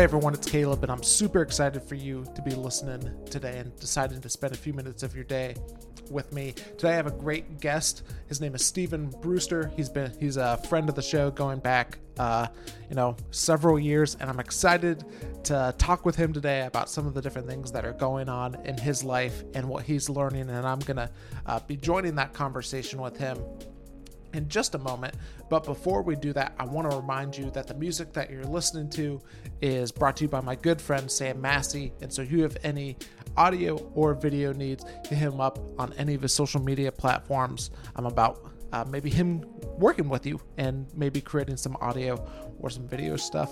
[0.00, 3.78] Hey everyone, it's Caleb, and I'm super excited for you to be listening today and
[3.78, 5.54] deciding to spend a few minutes of your day
[6.10, 6.52] with me.
[6.78, 8.04] Today I have a great guest.
[8.26, 9.70] His name is Stephen Brewster.
[9.76, 12.46] He's been he's a friend of the show going back uh,
[12.88, 15.04] you know, several years, and I'm excited
[15.44, 18.54] to talk with him today about some of the different things that are going on
[18.64, 20.48] in his life and what he's learning.
[20.48, 21.10] And I'm gonna
[21.44, 23.36] uh, be joining that conversation with him
[24.32, 25.14] in just a moment.
[25.48, 28.44] But before we do that, I want to remind you that the music that you're
[28.44, 29.20] listening to
[29.60, 31.92] is brought to you by my good friend Sam Massey.
[32.00, 32.96] And so, if you have any
[33.36, 37.70] audio or video needs, hit him up on any of his social media platforms.
[37.96, 39.44] I'm about uh, maybe him
[39.78, 42.24] working with you and maybe creating some audio
[42.58, 43.50] or some video stuff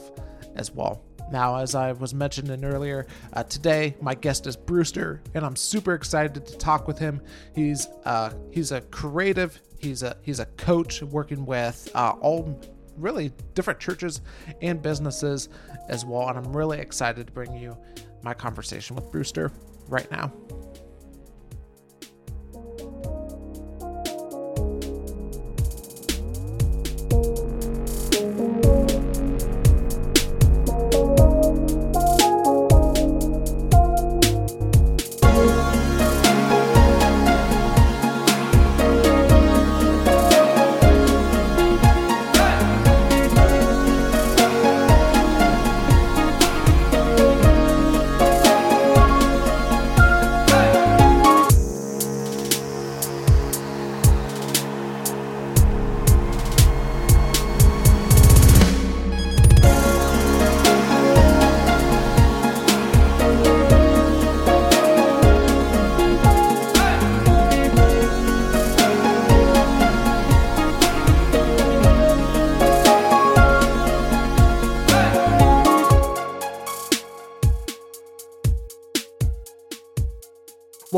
[0.57, 1.05] as well.
[1.31, 5.93] Now, as I was mentioning earlier, uh, today my guest is Brewster, and I'm super
[5.93, 7.21] excited to talk with him.
[7.55, 12.61] He's uh, he's a creative He's a he's a coach working with uh, all
[12.99, 14.21] really different churches
[14.63, 15.49] and businesses
[15.89, 16.29] as well.
[16.29, 17.77] And I'm really excited to bring you
[18.23, 19.53] my conversation with Brewster
[19.89, 20.33] right now.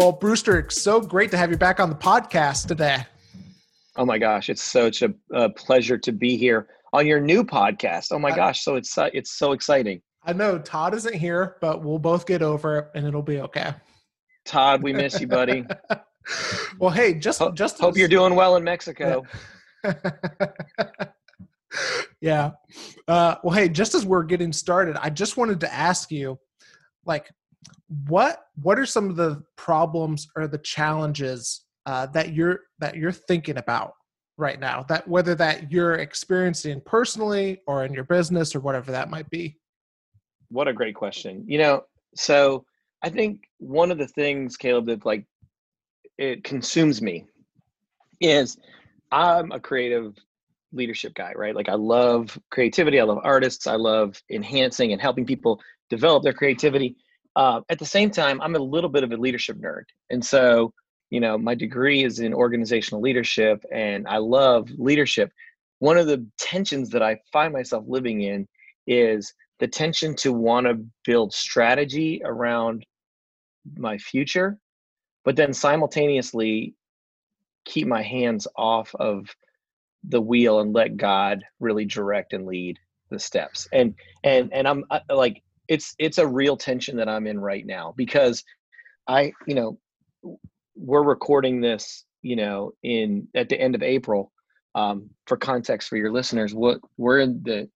[0.01, 3.05] Well, Brewster, it's so great to have you back on the podcast today.
[3.97, 8.07] Oh my gosh, it's such a, a pleasure to be here on your new podcast.
[8.11, 10.01] Oh my I, gosh, so it's it's so exciting.
[10.25, 13.75] I know Todd isn't here, but we'll both get over it and it'll be okay.
[14.47, 15.67] Todd, we miss you, buddy.
[16.79, 19.23] well, hey, just Ho- just hope you're doing well in Mexico.
[22.23, 22.53] yeah.
[23.07, 26.39] Uh, well, hey, just as we're getting started, I just wanted to ask you,
[27.05, 27.31] like,
[28.09, 33.13] what what are some of the problems or the challenges uh, that you're that you're
[33.13, 33.93] thinking about
[34.37, 34.85] right now?
[34.89, 39.57] That whether that you're experiencing personally or in your business or whatever that might be.
[40.51, 41.45] What a great question.
[41.47, 41.85] You know
[42.15, 42.65] so
[43.03, 45.25] i think one of the things caleb that like
[46.19, 47.25] it consumes me
[48.21, 48.59] is
[49.13, 50.15] i'm a creative
[50.73, 51.57] leadership guy right?
[51.57, 53.01] Like i love creativity.
[53.01, 53.67] I love artists.
[53.67, 56.97] I love enhancing and helping people develop their creativity
[57.37, 59.85] uh, at the same time, I'm a little bit of a leadership nerd.
[60.11, 60.73] And so,
[61.11, 65.31] you know, my degree is in organizational leadership and I love leadership.
[65.79, 68.47] One of the tensions that I find myself living in
[68.87, 72.85] is the tension to want to build strategy around
[73.77, 74.59] my future,
[75.25, 76.75] but then simultaneously
[77.65, 79.27] keep my hands off of
[80.09, 82.79] the wheel and let God really direct and lead
[83.11, 83.69] the steps.
[83.73, 87.95] And and and I'm like it's it's a real tension that I'm in right now
[87.97, 88.45] because
[89.07, 89.79] I, you know,
[90.75, 94.33] we're recording this, you know, in at the end of April.
[94.73, 97.69] Um, for context for your listeners, what we're in the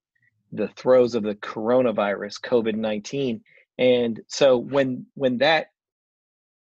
[0.53, 3.43] the throes of the coronavirus, COVID nineteen,
[3.78, 5.69] and so when when that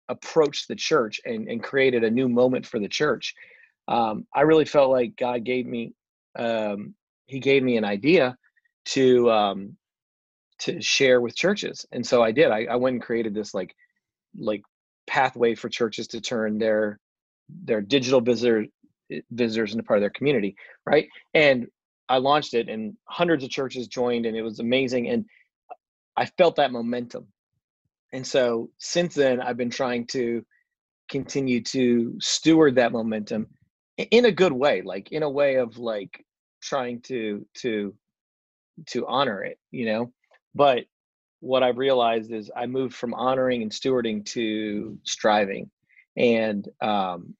[0.08, 3.34] approached the church and, and created a new moment for the church,
[3.88, 5.94] um, I really felt like God gave me
[6.36, 6.94] um,
[7.26, 8.36] He gave me an idea
[8.86, 9.76] to um,
[10.62, 12.50] to share with churches and so i did.
[12.50, 13.74] I, I went and created this like
[14.38, 14.62] like
[15.08, 17.00] pathway for churches to turn their
[17.64, 18.66] their digital visitor
[19.10, 20.54] eh, visitors into part of their community
[20.86, 21.08] right?
[21.34, 21.66] And
[22.08, 25.24] i launched it and hundreds of churches joined and it was amazing and
[26.16, 27.26] i felt that momentum.
[28.12, 30.44] And so since then i've been trying to
[31.08, 33.46] continue to steward that momentum
[33.96, 36.24] in a good way like in a way of like
[36.62, 37.94] trying to to
[38.86, 40.12] to honor it you know
[40.54, 40.84] but
[41.40, 45.70] what I've realized is I moved from honoring and stewarding to striving.
[46.16, 47.34] And um,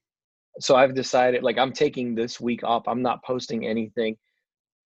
[0.59, 2.88] so I've decided like I'm taking this week off.
[2.88, 4.17] I'm not posting anything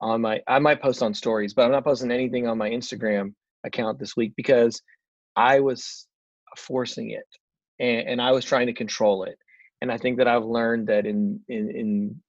[0.01, 3.33] on my I might post on stories, but I'm not posting anything on my Instagram
[3.65, 4.83] account this week because
[5.35, 6.07] I was
[6.57, 7.27] forcing it
[7.79, 9.39] and, and I was trying to control it.
[9.81, 12.23] And I think that I've learned that in in in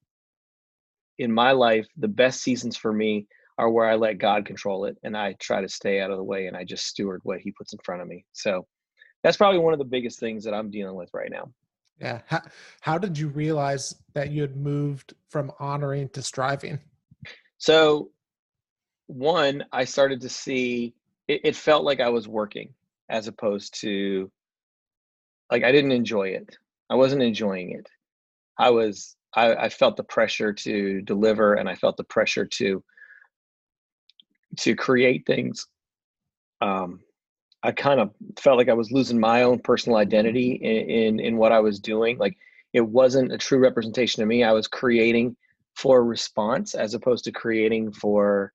[1.19, 4.97] in my life, the best seasons for me are where I let God control it
[5.03, 7.51] and I try to stay out of the way and I just steward what he
[7.51, 8.25] puts in front of me.
[8.33, 8.65] So
[9.23, 11.51] that's probably one of the biggest things that I'm dealing with right now.
[11.99, 12.21] Yeah.
[12.27, 12.41] How,
[12.81, 16.79] how did you realize that you had moved from honoring to striving?
[17.57, 18.11] So,
[19.07, 20.93] one, I started to see
[21.27, 22.73] it, it felt like I was working
[23.09, 24.31] as opposed to
[25.51, 26.57] like I didn't enjoy it.
[26.89, 27.89] I wasn't enjoying it.
[28.59, 32.83] I was I, I felt the pressure to deliver and I felt the pressure to
[34.57, 35.67] to create things.
[36.61, 37.01] Um,
[37.63, 41.37] I kind of felt like I was losing my own personal identity in, in, in
[41.37, 42.17] what I was doing.
[42.17, 42.37] Like
[42.73, 44.43] it wasn't a true representation of me.
[44.43, 45.35] I was creating
[45.75, 48.53] for response as opposed to creating for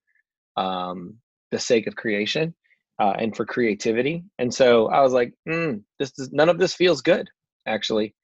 [0.56, 1.14] um,
[1.50, 2.54] the sake of creation
[2.99, 4.25] uh, and for creativity.
[4.38, 7.28] And so I was like, mm, this is, none of this feels good,
[7.66, 8.14] actually.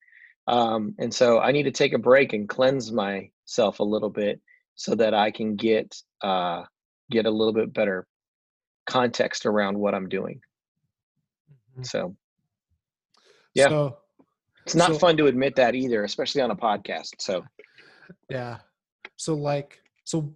[0.46, 4.40] Um, and so I need to take a break and cleanse myself a little bit
[4.74, 6.62] so that I can get uh,
[7.10, 8.06] get a little bit better
[8.86, 10.40] context around what I'm doing.
[11.72, 11.84] Mm-hmm.
[11.84, 12.16] So,
[13.54, 13.98] yeah, so,
[14.64, 17.10] it's not so, fun to admit that either, especially on a podcast.
[17.20, 17.44] So,
[18.30, 18.58] yeah.
[19.16, 20.32] So, like, so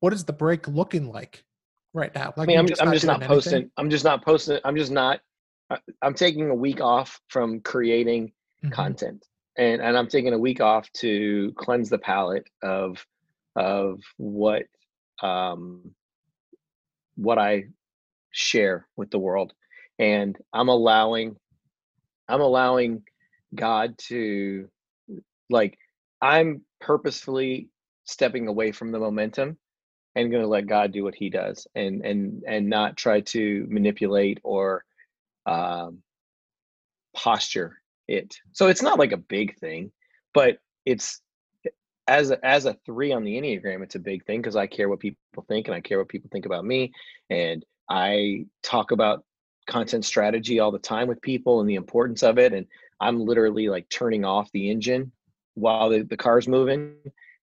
[0.00, 1.44] what is the break looking like
[1.92, 2.32] right now?
[2.36, 3.54] Like, I mean, I'm just, I'm just not posting.
[3.54, 3.70] Anything?
[3.76, 4.58] I'm just not posting.
[4.64, 5.20] I'm just not.
[6.00, 8.70] I'm taking a week off from creating mm-hmm.
[8.70, 9.24] content,
[9.58, 13.04] and and I'm taking a week off to cleanse the palate of
[13.56, 14.64] of what
[15.22, 15.94] um
[17.16, 17.64] what I
[18.30, 19.52] share with the world.
[19.98, 21.36] And I'm allowing
[22.28, 23.02] I'm allowing
[23.54, 24.68] God to
[25.48, 25.78] like
[26.20, 27.68] I'm purposefully
[28.04, 29.58] stepping away from the momentum
[30.14, 33.66] and going to let God do what he does and and and not try to
[33.68, 34.84] manipulate or
[35.46, 35.98] um
[37.14, 38.36] posture it.
[38.52, 39.90] So it's not like a big thing,
[40.34, 41.20] but it's
[42.08, 44.88] as a, as a three on the enneagram it's a big thing because i care
[44.88, 45.18] what people
[45.48, 46.92] think and i care what people think about me
[47.30, 49.24] and i talk about
[49.66, 52.66] content strategy all the time with people and the importance of it and
[53.00, 55.10] i'm literally like turning off the engine
[55.56, 56.94] while the, the car's moving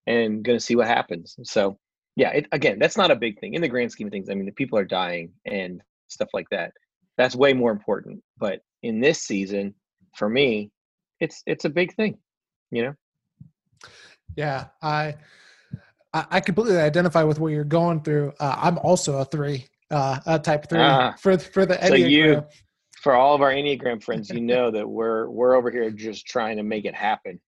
[0.08, 1.36] and gonna see what happens.
[1.44, 1.78] So
[2.16, 3.56] yeah it, again that's not a big thing.
[3.56, 6.48] In the grand scheme of things i mean the people are dying and stuff like
[6.50, 6.74] that.
[7.18, 9.76] That's way more important but in this season
[10.16, 10.72] for me
[11.20, 12.18] it's it's a big thing
[12.72, 12.94] you know
[14.36, 15.16] yeah, I
[16.14, 18.34] I completely identify with what you're going through.
[18.40, 21.90] Uh, I'm also a three, uh, a type three uh, for for the Enneagram.
[21.90, 22.44] So you,
[23.02, 26.58] for all of our Enneagram friends, you know that we're we're over here just trying
[26.58, 27.40] to make it happen.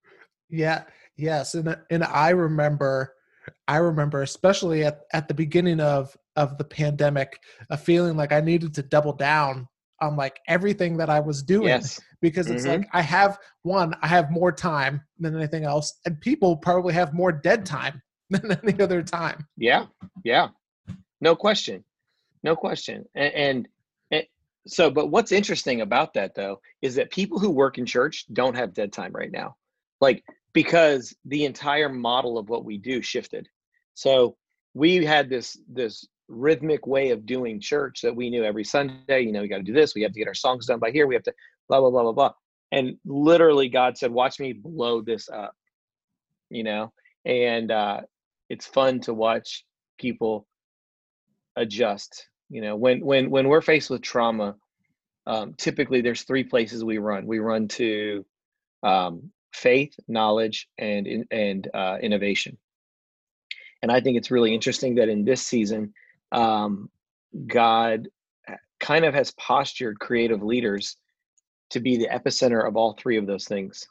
[0.48, 0.84] Yeah.
[1.16, 3.14] Yes, and and I remember,
[3.68, 7.38] I remember especially at at the beginning of of the pandemic,
[7.70, 9.68] a feeling like I needed to double down
[10.00, 12.00] on like everything that I was doing yes.
[12.24, 12.80] Because it's mm-hmm.
[12.80, 17.12] like I have one, I have more time than anything else, and people probably have
[17.12, 18.00] more dead time
[18.30, 19.46] than any other time.
[19.58, 19.86] Yeah,
[20.24, 20.48] yeah,
[21.20, 21.84] no question,
[22.42, 23.04] no question.
[23.14, 23.68] And, and,
[24.10, 24.24] and
[24.66, 28.56] so, but what's interesting about that though is that people who work in church don't
[28.56, 29.56] have dead time right now,
[30.00, 30.24] like
[30.54, 33.46] because the entire model of what we do shifted.
[33.92, 34.38] So
[34.72, 39.30] we had this this rhythmic way of doing church that we knew every Sunday, you
[39.30, 41.06] know, we got to do this, we have to get our songs done by here,
[41.06, 41.34] we have to
[41.68, 42.32] blah, blah, blah, blah, blah.
[42.72, 45.54] And literally, God said, Watch me blow this up,
[46.50, 46.92] you know?
[47.24, 48.00] And uh,
[48.50, 49.64] it's fun to watch
[49.98, 50.46] people
[51.56, 52.28] adjust.
[52.50, 54.56] You know, when when when we're faced with trauma,
[55.26, 57.26] um, typically there's three places we run.
[57.26, 58.24] We run to
[58.82, 62.58] um, faith, knowledge, and and uh, innovation.
[63.82, 65.92] And I think it's really interesting that in this season,
[66.32, 66.90] um,
[67.46, 68.08] God
[68.80, 70.96] kind of has postured creative leaders
[71.74, 73.86] to be the epicenter of all three of those things.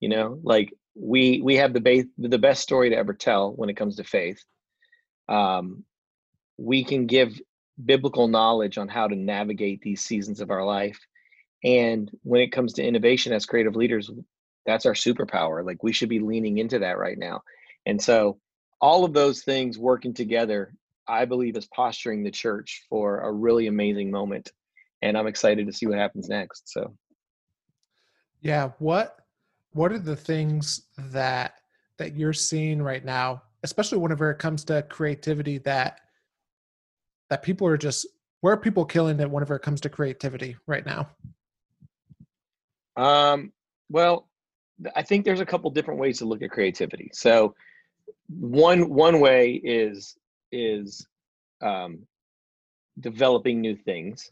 [0.00, 3.70] You know, like we we have the base, the best story to ever tell when
[3.70, 4.42] it comes to faith.
[5.28, 5.84] Um,
[6.58, 7.40] we can give
[7.82, 10.98] biblical knowledge on how to navigate these seasons of our life,
[11.64, 14.10] and when it comes to innovation as creative leaders,
[14.66, 15.64] that's our superpower.
[15.64, 17.42] Like we should be leaning into that right now.
[17.86, 18.38] And so
[18.80, 20.74] all of those things working together
[21.06, 24.50] I believe is posturing the church for a really amazing moment.
[25.02, 26.72] And I'm excited to see what happens next.
[26.72, 26.94] So
[28.40, 29.16] yeah, what
[29.72, 31.54] what are the things that
[31.98, 36.00] that you're seeing right now, especially whenever it comes to creativity that
[37.30, 38.06] that people are just
[38.40, 41.08] where are people killing it whenever it comes to creativity right now?
[42.96, 43.52] Um
[43.88, 44.28] well,
[44.96, 47.10] I think there's a couple different ways to look at creativity.
[47.12, 47.54] So
[48.28, 50.16] one one way is
[50.50, 51.06] is
[51.60, 52.06] um,
[53.00, 54.30] developing new things.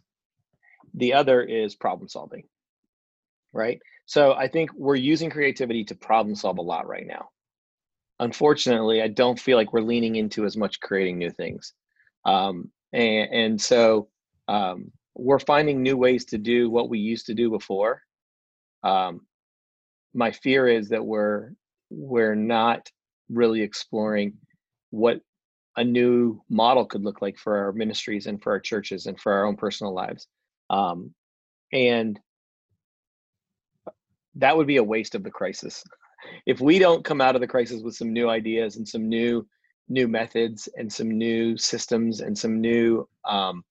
[0.94, 2.44] The other is problem solving,
[3.52, 3.80] right?
[4.06, 7.30] So I think we're using creativity to problem solve a lot right now.
[8.20, 11.72] unfortunately, I don't feel like we're leaning into as much creating new things.
[12.24, 14.08] Um, and, and so
[14.48, 18.02] um, we're finding new ways to do what we used to do before.
[18.82, 19.22] Um,
[20.14, 21.52] my fear is that we're
[21.90, 22.88] we're not
[23.28, 24.34] really exploring
[24.90, 25.20] what
[25.76, 29.32] a new model could look like for our ministries and for our churches and for
[29.32, 30.26] our own personal lives.
[30.70, 31.14] Um,
[31.72, 32.18] and
[34.36, 35.84] that would be a waste of the crisis.
[36.46, 39.46] If we don't come out of the crisis with some new ideas and some new
[39.88, 43.64] new methods and some new systems and some new um,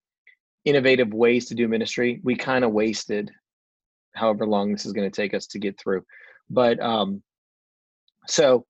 [0.66, 3.32] innovative ways to do ministry, we kind of wasted
[4.16, 6.04] however long this is going to take us to get through.
[6.50, 7.24] But um,
[8.28, 8.66] so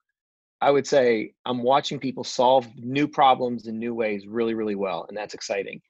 [0.62, 5.06] I would say I'm watching people solve new problems in new ways really, really well,
[5.08, 5.82] and that's exciting.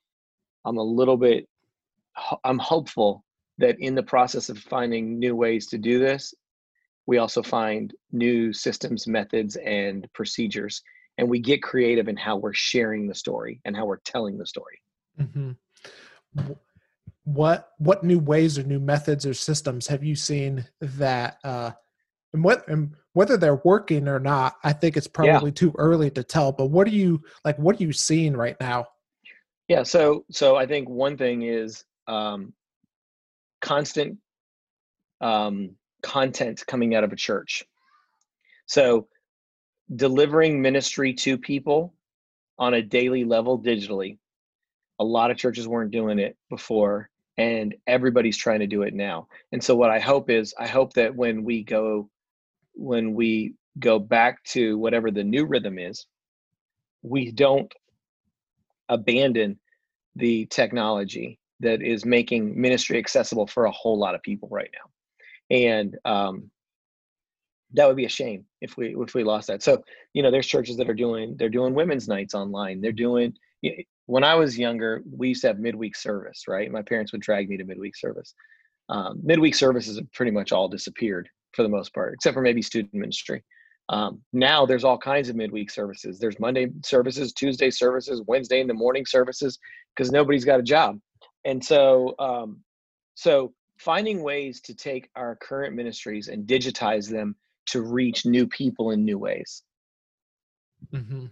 [0.66, 1.48] I'm a little bit,
[2.44, 3.24] I'm hopeful
[3.58, 6.34] that in the process of finding new ways to do this,
[7.08, 10.82] we also find new systems, methods, and procedures,
[11.18, 14.46] and we get creative in how we're sharing the story and how we're telling the
[14.46, 14.80] story.
[15.20, 15.52] Mm-hmm.
[17.24, 21.72] What what new ways or new methods or systems have you seen that uh,
[22.34, 25.56] and what and whether they're working or not i think it's probably yeah.
[25.56, 28.86] too early to tell but what are you like what are you seeing right now
[29.68, 32.54] yeah so so i think one thing is um
[33.62, 34.18] constant
[35.22, 37.66] um content coming out of a church.
[38.66, 39.08] So
[39.96, 41.94] delivering ministry to people
[42.58, 44.18] on a daily level digitally
[45.00, 49.28] a lot of churches weren't doing it before and everybody's trying to do it now.
[49.52, 52.10] And so what i hope is i hope that when we go
[52.76, 56.06] when we go back to whatever the new rhythm is,
[57.02, 57.72] we don't
[58.90, 59.60] abandon
[60.16, 65.56] the technology that is making ministry accessible for a whole lot of people right now.
[65.56, 66.50] And um,
[67.74, 69.64] that would be a shame if we if we lost that.
[69.64, 72.82] So you know, there's churches that are doing they're doing women's nights online.
[72.82, 73.34] They're doing.
[74.06, 76.44] when I was younger, we used to have midweek service.
[76.48, 78.34] Right, my parents would drag me to midweek service.
[78.90, 82.62] Um, midweek services have pretty much all disappeared for the most part, except for maybe
[82.62, 83.44] student ministry.
[83.90, 86.20] Um, now there's all kinds of midweek services.
[86.20, 89.58] There's Monday services, Tuesday services, Wednesday in the morning services,
[89.96, 91.00] because nobody's got a job.
[91.46, 92.64] And so, um,
[93.16, 97.36] so finding ways to take our current ministries and digitize them
[97.68, 99.64] to reach new people in new ways.
[100.94, 101.26] Mm-hmm.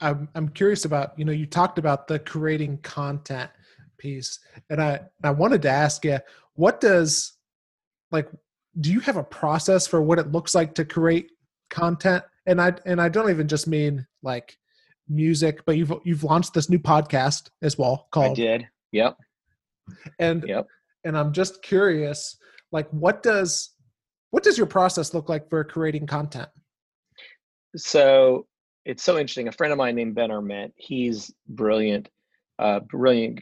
[0.00, 3.50] I'm I'm curious about you know you talked about the creating content
[3.98, 4.38] piece,
[4.70, 6.18] and I I wanted to ask you
[6.54, 7.34] what does
[8.10, 8.28] like
[8.80, 11.32] do you have a process for what it looks like to create
[11.70, 14.56] content and i and i don't even just mean like
[15.10, 18.68] music but you've you've launched this new podcast as well called i did.
[18.92, 19.16] Yep.
[20.18, 20.66] And yep.
[21.04, 22.36] and i'm just curious
[22.72, 23.70] like what does
[24.30, 26.48] what does your process look like for creating content?
[27.76, 28.46] So
[28.84, 29.48] it's so interesting.
[29.48, 32.08] A friend of mine named ben arment he's brilliant
[32.58, 33.40] uh brilliant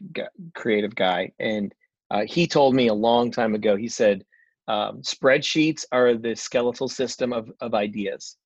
[0.54, 1.32] creative guy.
[1.38, 1.74] And
[2.10, 4.24] uh, he told me a long time ago he said
[4.66, 8.36] um, spreadsheets are the skeletal system of, of ideas.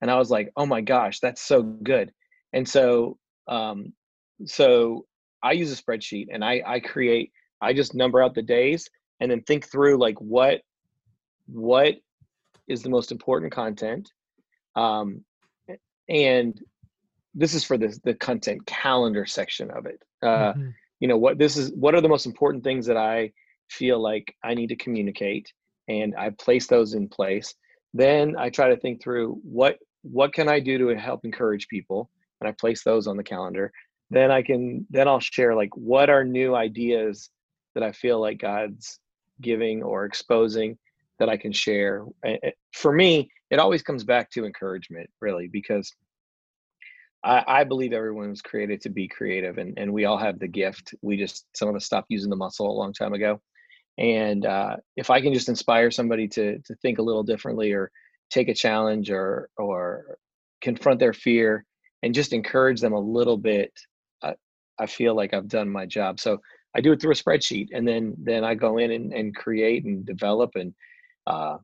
[0.00, 2.12] And i was like oh my gosh that's so good
[2.52, 3.16] and so
[3.48, 3.92] um,
[4.44, 5.04] so
[5.42, 8.88] i use a spreadsheet and i i create i just number out the days
[9.20, 10.60] and then think through like what
[11.46, 11.94] what
[12.68, 14.10] is the most important content
[14.76, 15.24] um,
[16.08, 16.60] and
[17.34, 20.68] this is for the the content calendar section of it uh, mm-hmm.
[21.00, 23.30] you know what this is what are the most important things that i
[23.68, 25.52] feel like i need to communicate
[25.90, 27.54] and I place those in place.
[27.92, 32.08] Then I try to think through what what can I do to help encourage people,
[32.40, 33.72] and I place those on the calendar.
[34.10, 37.30] Then I can then I'll share like what are new ideas
[37.74, 38.98] that I feel like God's
[39.40, 40.76] giving or exposing
[41.18, 42.04] that I can share.
[42.72, 45.92] For me, it always comes back to encouragement, really, because
[47.22, 50.48] I, I, believe everyone was created to be creative, and, and we all have the
[50.48, 50.94] gift.
[51.02, 53.40] We just some of us stopped using the muscle a long time ago,
[53.98, 57.90] and uh, if i can just inspire somebody to to think a little differently or
[58.30, 60.16] take a challenge or or
[60.62, 61.64] confront their fear
[62.02, 63.72] and just encourage them a little bit
[64.22, 64.32] uh,
[64.78, 66.38] i feel like i've done my job so
[66.74, 69.84] i do it through a spreadsheet and then then i go in and, and create
[69.84, 70.74] and develop and
[71.26, 71.56] uh,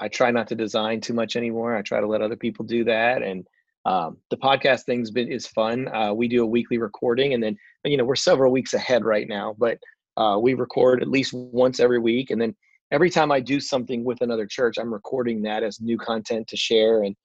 [0.00, 2.84] i try not to design too much anymore i try to let other people do
[2.84, 3.46] that and
[3.84, 7.56] um, the podcast thing's been is fun uh, we do a weekly recording and then
[7.84, 9.78] you know we're several weeks ahead right now but
[10.16, 12.54] uh, we record at least once every week, and then
[12.90, 16.56] every time I do something with another church, I'm recording that as new content to
[16.56, 17.02] share.
[17.02, 17.16] And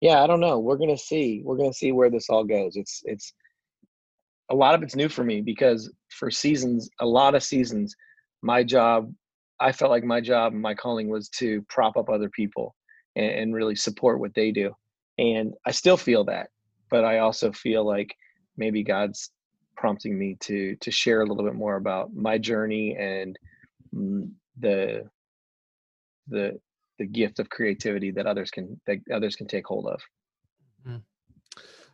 [0.00, 0.58] yeah, I don't know.
[0.58, 1.42] We're gonna see.
[1.44, 2.76] We're gonna see where this all goes.
[2.76, 3.32] It's it's
[4.50, 7.94] a lot of it's new for me because for seasons, a lot of seasons,
[8.42, 9.12] my job,
[9.60, 12.74] I felt like my job and my calling was to prop up other people
[13.16, 14.72] and, and really support what they do.
[15.18, 16.48] And I still feel that,
[16.90, 18.14] but I also feel like
[18.56, 19.30] maybe God's
[19.76, 23.38] prompting me to to share a little bit more about my journey and
[23.94, 25.08] mm, the
[26.28, 26.60] the
[26.98, 30.00] the gift of creativity that others can that others can take hold of.
[30.86, 30.96] Mm-hmm.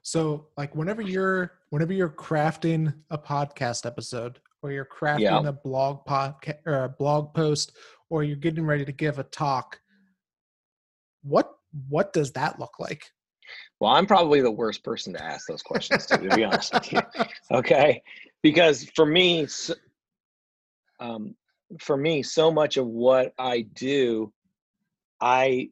[0.03, 5.49] So, like whenever you're whenever you're crafting a podcast episode, or you're crafting yeah.
[5.49, 7.73] a blog podcast or a blog post,
[8.11, 9.81] or you're getting ready to give a talk,
[11.23, 11.53] what
[11.89, 13.05] what does that look like?
[13.81, 16.93] Well, I'm probably the worst person to ask those questions to, to be honest with
[16.93, 17.01] you.
[17.51, 18.03] Okay,
[18.43, 19.47] because for me,
[21.01, 21.35] um,
[21.79, 24.33] for me, so much of what I do,
[25.21, 25.71] I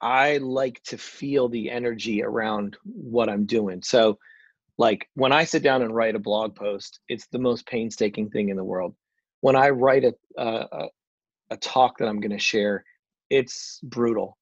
[0.00, 3.82] I like to feel the energy around what I'm doing.
[3.82, 4.18] So,
[4.78, 8.48] like when I sit down and write a blog post, it's the most painstaking thing
[8.48, 8.94] in the world.
[9.40, 10.88] When I write a a,
[11.50, 12.84] a talk that I'm going to share,
[13.30, 14.36] it's brutal.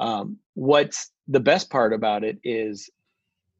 [0.00, 2.90] Um, what's the best part about it is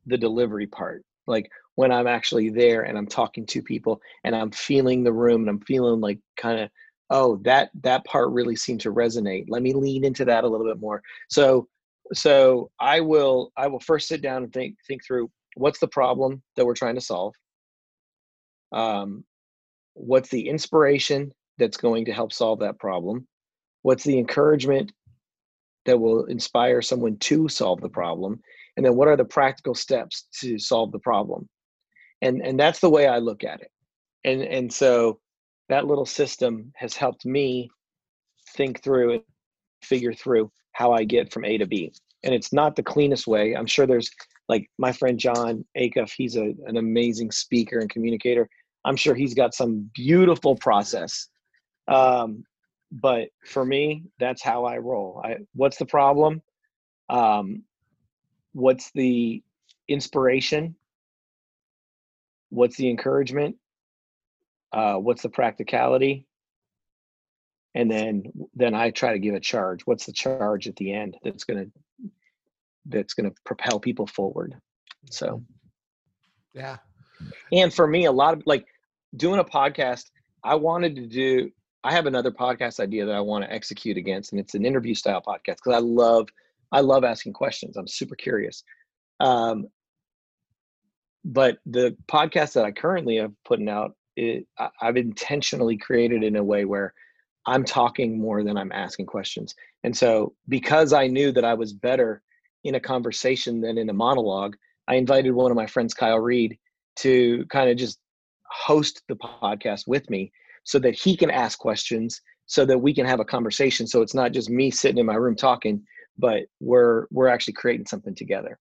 [0.07, 1.05] the delivery part.
[1.27, 5.43] Like when I'm actually there and I'm talking to people and I'm feeling the room
[5.43, 6.71] and I'm feeling like kind of
[7.13, 9.45] oh that that part really seemed to resonate.
[9.49, 11.03] Let me lean into that a little bit more.
[11.29, 11.69] So
[12.13, 16.43] so i will i will first sit down and think think through what's the problem
[16.57, 17.35] that we're trying to solve.
[18.73, 19.25] Um,
[19.95, 23.27] what's the inspiration that's going to help solve that problem?
[23.83, 24.93] What's the encouragement
[25.85, 28.41] that will inspire someone to solve the problem?
[28.77, 31.49] And then what are the practical steps to solve the problem?
[32.23, 33.71] And and that's the way i look at it.
[34.25, 35.21] And and so
[35.73, 37.71] that little system has helped me
[38.55, 39.23] think through and
[39.83, 41.91] figure through how I get from A to B.
[42.25, 43.57] And it's not the cleanest way.
[43.57, 44.11] I'm sure there's
[44.51, 48.51] like my friend Jon Acuff, he's a, an amazing speaker and communicator.
[48.85, 51.29] I'm sure he's got some beautiful process.
[51.89, 52.45] Um,
[52.91, 55.23] but for me, that's how I roll.
[55.25, 56.43] I, what's the problem?
[57.09, 57.63] Um,
[58.53, 59.43] what's the
[59.89, 60.77] inspiration?
[62.51, 63.57] What's the encouragement?
[64.73, 66.27] Uh, what's the practicality?
[67.75, 69.83] And then then i try to give a charge.
[69.87, 72.11] What's the charge at the end that's going to
[72.87, 74.55] that's going to propel people forward?
[75.11, 75.27] So.
[75.27, 76.59] Mm-hmm.
[76.59, 76.77] yeah.
[77.53, 78.67] And for me a lot of like
[79.17, 80.11] doing a podcast
[80.43, 81.51] i wanted to do
[81.85, 84.95] i have another podcast idea that i want to execute against and it's an interview
[84.95, 86.29] style podcast because i love
[86.73, 87.77] i love asking questions.
[87.77, 88.65] I'm super curious.
[89.21, 89.69] Um,
[91.25, 94.47] but the podcast that i currently am putting out it,
[94.81, 96.93] I've intentionally created in a way where
[97.47, 99.55] I'm talking more than I'm asking questions.
[99.85, 102.23] And so, because I knew that I was better
[102.65, 104.55] in a conversation than in a monologue,
[104.89, 106.57] I invited one of my friends, Kyle Reed,
[106.97, 107.99] to kind of just
[108.53, 110.31] host the podcast with me
[110.65, 114.15] so that he can ask questions so that we can have a conversation so it's
[114.15, 115.83] not just me sitting in my room talking
[116.19, 118.59] but we're we're actually creating something together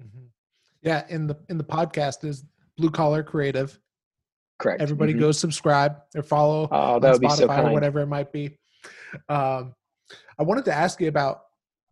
[0.00, 0.26] mm-hmm.
[0.82, 2.44] yeah in the in the podcast is
[2.76, 3.78] blue collar creative
[4.58, 4.82] Correct.
[4.82, 5.22] Everybody mm-hmm.
[5.22, 8.58] go subscribe or follow oh, that would Spotify be so or whatever it might be.
[9.28, 9.74] Um,
[10.38, 11.42] I wanted to ask you about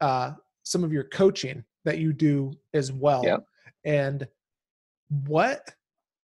[0.00, 0.32] uh,
[0.64, 3.44] some of your coaching that you do as well, yep.
[3.84, 4.26] and
[5.26, 5.70] what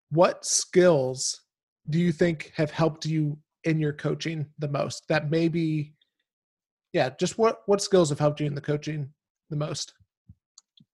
[0.10, 1.42] what skills
[1.90, 5.08] do you think have helped you in your coaching the most?
[5.08, 5.94] That maybe,
[6.94, 9.10] yeah, just what what skills have helped you in the coaching
[9.50, 9.94] the most?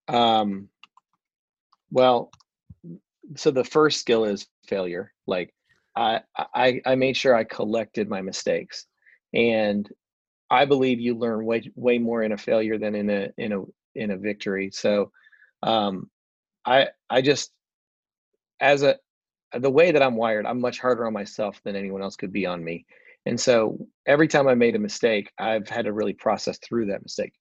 [0.07, 0.69] Um,
[1.91, 2.31] well,
[3.35, 5.13] so the first skill is failure.
[5.25, 5.53] Like
[5.95, 8.85] I, I, I made sure I collected my mistakes,
[9.33, 9.89] and
[10.49, 13.63] I believe you learn way, way more in a failure than in a, in a,
[13.95, 14.69] in a victory.
[14.71, 15.11] So,
[15.63, 16.09] um,
[16.65, 17.51] I, I just,
[18.59, 18.97] as a,
[19.57, 22.45] the way that I'm wired, I'm much harder on myself than anyone else could be
[22.45, 22.85] on me.
[23.25, 27.03] And so every time I made a mistake, I've had to really process through that
[27.03, 27.33] mistake.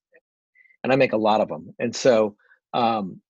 [0.83, 1.75] And I make a lot of them.
[1.79, 2.37] And so,
[2.75, 3.21] um,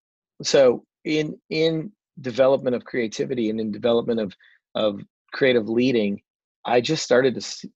[0.43, 4.35] so in, in development of creativity and in development of
[4.75, 5.01] of
[5.33, 6.21] creative leading,
[6.65, 7.71] I just started to see,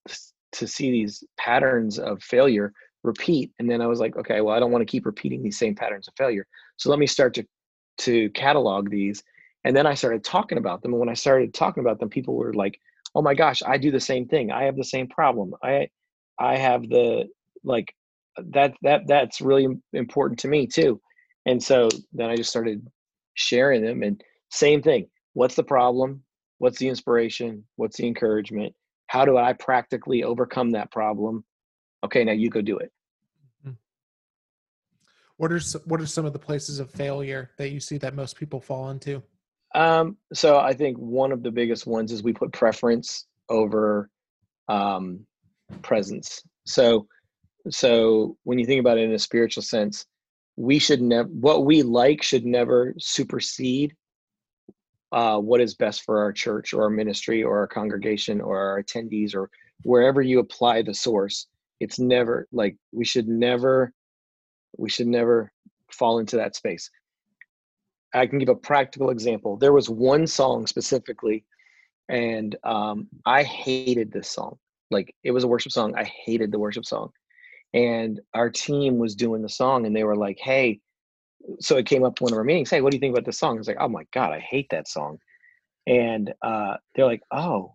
[0.53, 2.73] to see these patterns of failure
[3.03, 5.59] repeat, and then I was like, okay, well, I don't want to keep repeating these
[5.59, 7.45] same patterns of failure, so let me start to
[7.99, 9.23] to catalog these,
[9.65, 10.93] and then I started talking about them.
[10.93, 12.79] And when I started talking about them, people were like,
[13.15, 14.51] oh my gosh, I do the same thing.
[14.51, 15.55] I have the same problem.
[15.63, 15.89] I
[16.39, 17.29] I have the
[17.65, 17.95] like
[18.39, 21.01] that that that's really important to me too.
[21.47, 22.87] And so then I just started
[23.35, 25.09] sharing them and same thing.
[25.33, 26.23] What's the problem?
[26.59, 27.65] What's the inspiration?
[27.77, 28.75] What's the encouragement?
[29.07, 31.45] How do I practically overcome that problem?
[32.05, 32.93] Okay, now you go do it.
[33.67, 33.75] Mm-hmm.
[35.37, 38.37] What are what are some of the places of failure that you see that most
[38.37, 39.23] people fall into?
[39.75, 44.11] Um, so I think one of the biggest ones is we put preference over
[44.69, 45.27] um,
[45.83, 46.43] presence.
[46.67, 47.07] So
[47.69, 50.07] so when you think about it in a spiritual sense,
[50.57, 53.95] we should never what we like should never supersede
[55.13, 58.83] uh, what is best for our church or our ministry or our congregation or our
[58.83, 59.51] attendees or
[59.83, 61.47] wherever you apply the source.
[61.81, 63.93] It's never like we should never
[64.77, 65.51] we should never
[65.91, 66.91] fall into that space.
[68.15, 69.57] I can give a practical example.
[69.57, 71.45] There was one song specifically,
[72.09, 74.59] and um, I hated this song.
[74.91, 75.95] Like it was a worship song.
[75.97, 77.11] I hated the worship song.
[77.73, 80.81] And our team was doing the song, and they were like, "Hey,"
[81.61, 82.71] so it came up one of our meetings.
[82.71, 83.57] Hey, what do you think about this song?
[83.57, 85.19] I was like, "Oh my god, I hate that song."
[85.87, 87.75] And uh, they're like, "Oh,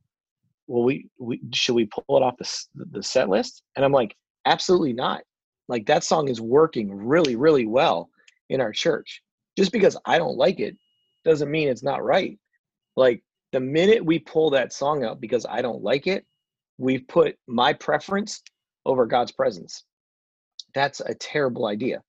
[0.68, 4.16] well, we, we should we pull it off the the set list?" And I'm like,
[4.46, 5.24] "Absolutely not.
[5.68, 8.10] Like that song is working really, really well
[8.50, 9.22] in our church.
[9.58, 10.78] Just because I don't like it
[11.24, 12.38] doesn't mean it's not right.
[12.96, 16.26] Like the minute we pull that song out because I don't like it,
[16.78, 18.42] we've put my preference
[18.86, 19.86] over God's presence.
[20.74, 22.04] That's a terrible idea.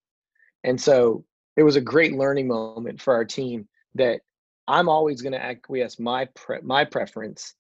[0.64, 1.24] And so
[1.56, 4.20] it was a great learning moment for our team that
[4.68, 7.54] I'm always going to acquiesce my pre- my preference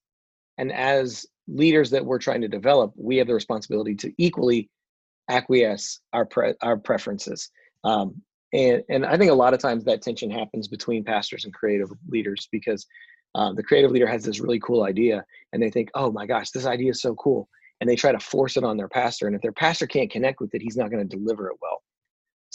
[0.58, 4.70] and as leaders that we're trying to develop, we have the responsibility to equally
[5.28, 7.50] acquiesce our pre- our preferences.
[7.84, 11.52] Um, and and I think a lot of times that tension happens between pastors and
[11.52, 12.86] creative leaders because
[13.34, 16.50] uh, the creative leader has this really cool idea and they think, oh my gosh,
[16.50, 17.48] this idea is so cool,
[17.80, 19.26] and they try to force it on their pastor.
[19.26, 21.82] And if their pastor can't connect with it, he's not going to deliver it well.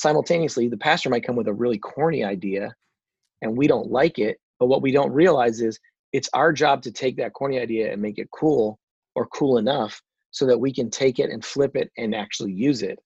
[0.01, 2.73] Simultaneously, the pastor might come with a really corny idea,
[3.43, 4.39] and we don't like it.
[4.59, 5.79] But what we don't realize is
[6.11, 8.79] it's our job to take that corny idea and make it cool
[9.13, 12.81] or cool enough so that we can take it and flip it and actually use
[12.81, 12.97] it.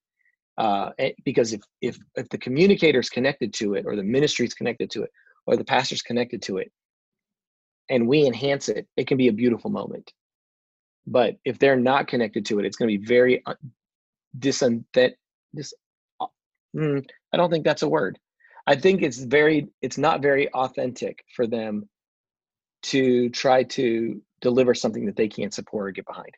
[0.58, 0.91] Uh,
[1.25, 4.89] because if if if the communicator is connected to it, or the ministry is connected
[4.91, 5.12] to it,
[5.47, 6.71] or the pastor's connected to it,
[7.89, 10.13] and we enhance it, it can be a beautiful moment.
[11.05, 13.43] But if they're not connected to it, it's going to be very
[14.39, 15.15] dis that
[15.53, 15.73] dis.
[16.75, 18.19] Mm, I don't think that's a word.
[18.67, 21.88] I think it's very it's not very authentic for them
[22.83, 26.31] to try to deliver something that they can't support or get behind.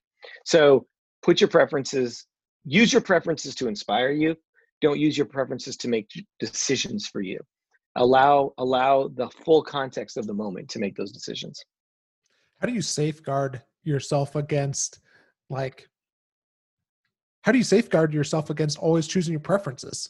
[0.45, 0.85] So
[1.21, 2.25] put your preferences,
[2.63, 4.35] use your preferences to inspire you.
[4.81, 7.39] Don't use your preferences to make decisions for you.
[7.95, 11.63] Allow allow the full context of the moment to make those decisions.
[12.59, 14.99] How do you safeguard yourself against
[15.49, 15.87] like
[17.41, 20.09] how do you safeguard yourself against always choosing your preferences?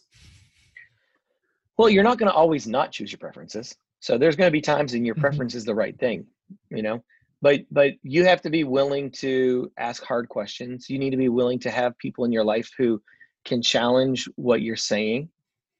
[1.77, 3.75] Well, you're not going to always not choose your preferences.
[3.99, 5.21] So there's going to be times in your mm-hmm.
[5.21, 6.25] preference is the right thing,
[6.69, 7.03] you know
[7.41, 11.29] but but you have to be willing to ask hard questions you need to be
[11.29, 13.01] willing to have people in your life who
[13.45, 15.29] can challenge what you're saying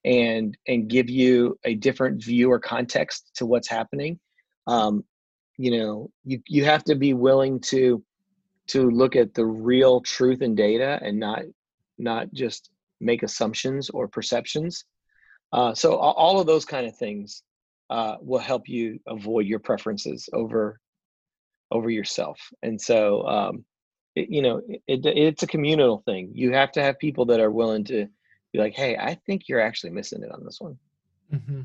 [0.06, 4.20] and and give you a different view or context to what's happening
[4.68, 5.04] um,
[5.58, 8.04] you know you you have to be willing to
[8.68, 11.42] to look at the real truth and data and not
[11.98, 14.86] not just make assumptions or perceptions
[15.54, 17.44] uh, so all of those kind of things
[17.90, 20.80] uh, will help you avoid your preferences over
[21.72, 22.40] over yourself.
[22.64, 23.66] And so, um,
[24.16, 26.32] it, you know, it, it's a communal thing.
[26.34, 28.08] You have to have people that are willing to
[28.52, 30.78] be like, "Hey, I think you're actually missing it on this one."
[31.34, 31.62] Mm-hmm.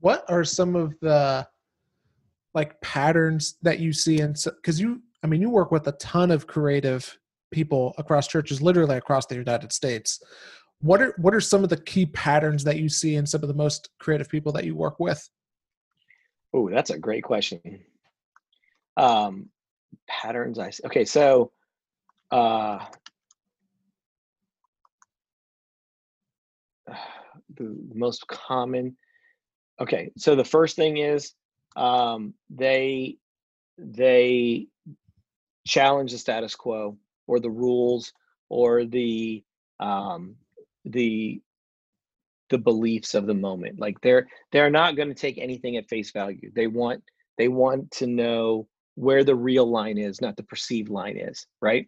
[0.00, 1.46] What are some of the
[2.54, 4.20] like patterns that you see?
[4.20, 7.18] And because you, I mean, you work with a ton of creative
[7.50, 10.22] people across churches, literally across the United States.
[10.80, 13.48] What are what are some of the key patterns that you see in some of
[13.48, 15.28] the most creative people that you work with?
[16.54, 17.60] Oh, that's a great question
[18.98, 19.48] um,
[20.06, 20.82] patterns I see.
[20.86, 21.52] Okay, so
[22.30, 22.80] uh,
[27.56, 28.96] the most common.
[29.80, 31.32] Okay, so the first thing is
[31.76, 33.16] um, they
[33.78, 34.66] they
[35.66, 38.12] challenge the status quo or the rules
[38.48, 39.44] or the
[39.78, 40.34] um,
[40.90, 41.40] the
[42.50, 43.78] the beliefs of the moment.
[43.78, 46.50] Like they're they're not going to take anything at face value.
[46.54, 47.02] They want
[47.36, 51.86] they want to know where the real line is, not the perceived line is, right?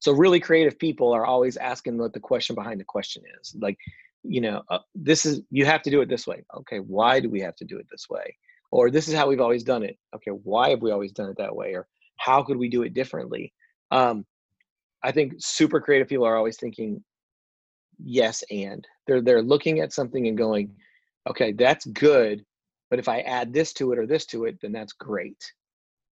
[0.00, 3.56] So really creative people are always asking what the question behind the question is.
[3.58, 3.76] Like,
[4.22, 6.44] you know, uh, this is you have to do it this way.
[6.54, 8.36] Okay, why do we have to do it this way?
[8.70, 9.96] Or this is how we've always done it.
[10.14, 11.74] Okay, why have we always done it that way?
[11.74, 11.86] Or
[12.18, 13.52] how could we do it differently?
[13.90, 14.26] Um,
[15.02, 17.02] I think super creative people are always thinking
[17.98, 20.74] yes and they're they're looking at something and going,
[21.28, 22.44] okay, that's good,
[22.90, 25.52] but if I add this to it or this to it, then that's great.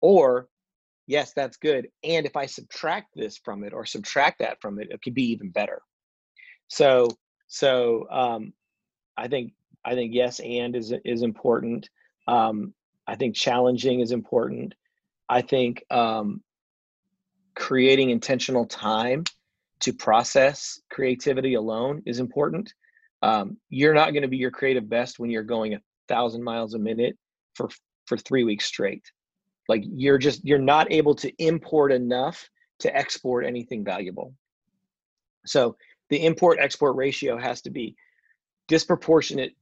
[0.00, 0.48] Or,
[1.06, 1.88] yes, that's good.
[2.02, 5.30] And if I subtract this from it or subtract that from it, it could be
[5.30, 5.82] even better.
[6.68, 7.08] So,
[7.46, 8.52] so um,
[9.16, 9.52] I think
[9.84, 11.90] I think yes, and is is important.
[12.26, 12.72] Um,
[13.06, 14.74] I think challenging is important.
[15.28, 16.42] I think um,
[17.54, 19.24] creating intentional time
[19.82, 22.72] to process creativity alone is important.
[23.22, 26.74] Um, you're not going to be your creative best when you're going a thousand miles
[26.74, 27.16] a minute
[27.54, 27.68] for
[28.06, 29.04] for three weeks straight.
[29.68, 32.48] Like you're just you're not able to import enough
[32.80, 34.34] to export anything valuable.
[35.46, 35.76] So
[36.10, 37.96] the import export ratio has to be
[38.68, 39.54] disproportionate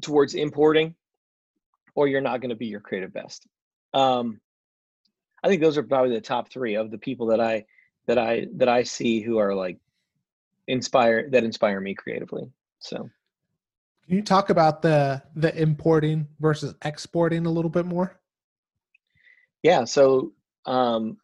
[0.00, 0.94] towards importing,
[1.94, 3.46] or you're not going to be your creative best.
[3.94, 4.40] Um,
[5.42, 7.64] I think those are probably the top three of the people that I
[8.08, 9.78] that I that I see who are like
[10.66, 12.50] inspire that inspire me creatively.
[12.80, 13.08] So
[14.06, 18.18] can you talk about the the importing versus exporting a little bit more?
[19.62, 20.32] Yeah, so
[20.66, 21.18] um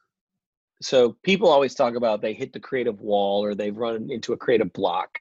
[0.83, 4.37] so people always talk about they hit the creative wall or they've run into a
[4.37, 5.19] creative block.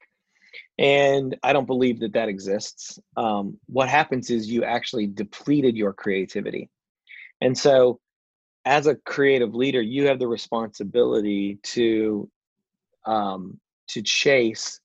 [0.78, 3.00] And I don't believe that that exists.
[3.16, 6.70] Um, what happens is you actually depleted your creativity.
[7.40, 8.00] And so
[8.66, 12.30] as a creative leader, you have the responsibility to
[13.06, 14.80] um, to chase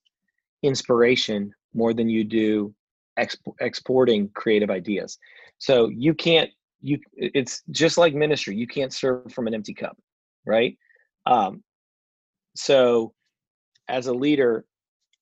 [0.63, 2.73] inspiration more than you do
[3.17, 5.17] exp- exporting creative ideas.
[5.57, 6.49] So you can't
[6.81, 8.55] you it's just like ministry.
[8.55, 9.97] You can't serve from an empty cup,
[10.45, 10.77] right?
[11.25, 11.63] Um,
[12.55, 13.13] so
[13.87, 14.65] as a leader,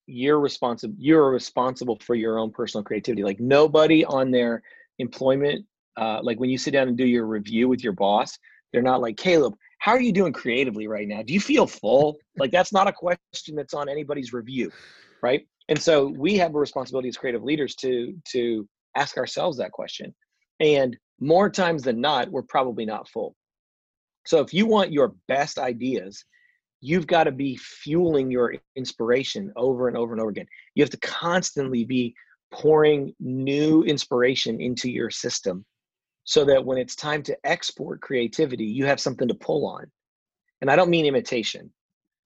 [0.08, 3.24] you're responsible you're responsible for your own personal creativity.
[3.24, 4.64] Like nobody on their
[5.00, 5.66] employment
[5.98, 8.38] uh, like when you sit down and do your review with your boss,
[8.72, 11.22] they're not like, Caleb, how are you doing creatively right now?
[11.22, 12.18] Do you feel full?
[12.38, 14.72] Like that's not a question that's on anybody's review,
[15.22, 15.48] right?
[15.70, 20.14] And so we have a responsibility as creative leaders to to ask ourselves that question.
[20.60, 23.36] And more times than not, we're probably not full.
[24.26, 26.24] So if you want your best ideas,
[26.82, 30.48] you've got to be fueling your inspiration over and over and over again.
[30.76, 32.14] You have to constantly be
[32.52, 35.66] pouring new inspiration into your system
[36.28, 39.90] so that when it's time to export creativity, you have something to pull on.
[40.60, 41.72] And I don't mean imitation.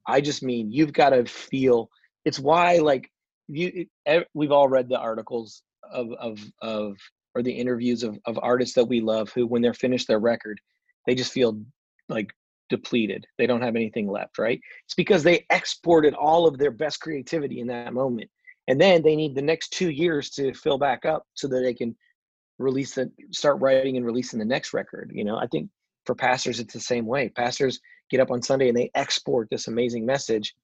[0.08, 1.88] I just mean you've got to feel
[2.26, 3.10] it's why like
[3.48, 3.86] you
[4.34, 5.62] we've all read the articles
[5.92, 6.98] of of of
[7.36, 10.60] or the interviews of, of artists that we love who when they're finished their record
[11.06, 11.62] they just feel
[12.10, 12.32] like
[12.70, 17.00] depleted they don't have anything left right it's because they exported all of their best
[17.02, 18.30] creativity in that moment
[18.68, 21.74] and then they need the next two years to fill back up so that they
[21.74, 21.96] can
[22.62, 25.38] release the start writing and releasing the next record you know?
[25.38, 25.70] I think
[26.06, 27.30] for pastors it's the same way.
[27.30, 30.56] Pastors get up on sunday and they export this amazing message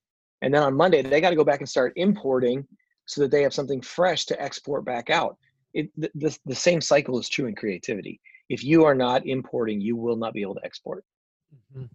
[0.41, 2.67] and then on monday they got to go back and start importing
[3.05, 5.37] so that they have something fresh to export back out.
[5.73, 8.19] It, the, the, the same cycle is true in creativity.
[8.49, 11.03] If you are not importing you will not be able to export.
[11.53, 11.85] Mm-hmm.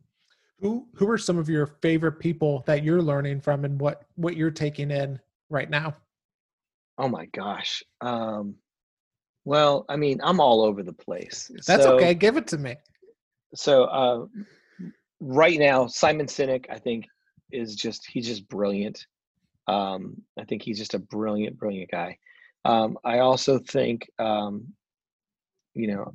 [0.60, 4.34] who who are some of your favorite people that you're learning from and what what
[4.34, 5.94] you're taking in right now?
[6.96, 8.54] Oh my gosh um
[9.44, 11.50] well, I mean, I'm all over the place.
[11.66, 12.14] That's so, okay.
[12.14, 12.76] Give it to me.
[13.54, 14.26] So, uh,
[15.20, 17.06] right now, Simon Sinek, I think,
[17.50, 19.06] is just he's just brilliant.
[19.68, 22.18] Um, I think he's just a brilliant, brilliant guy.
[22.64, 24.72] Um, I also think, um,
[25.74, 26.14] you know,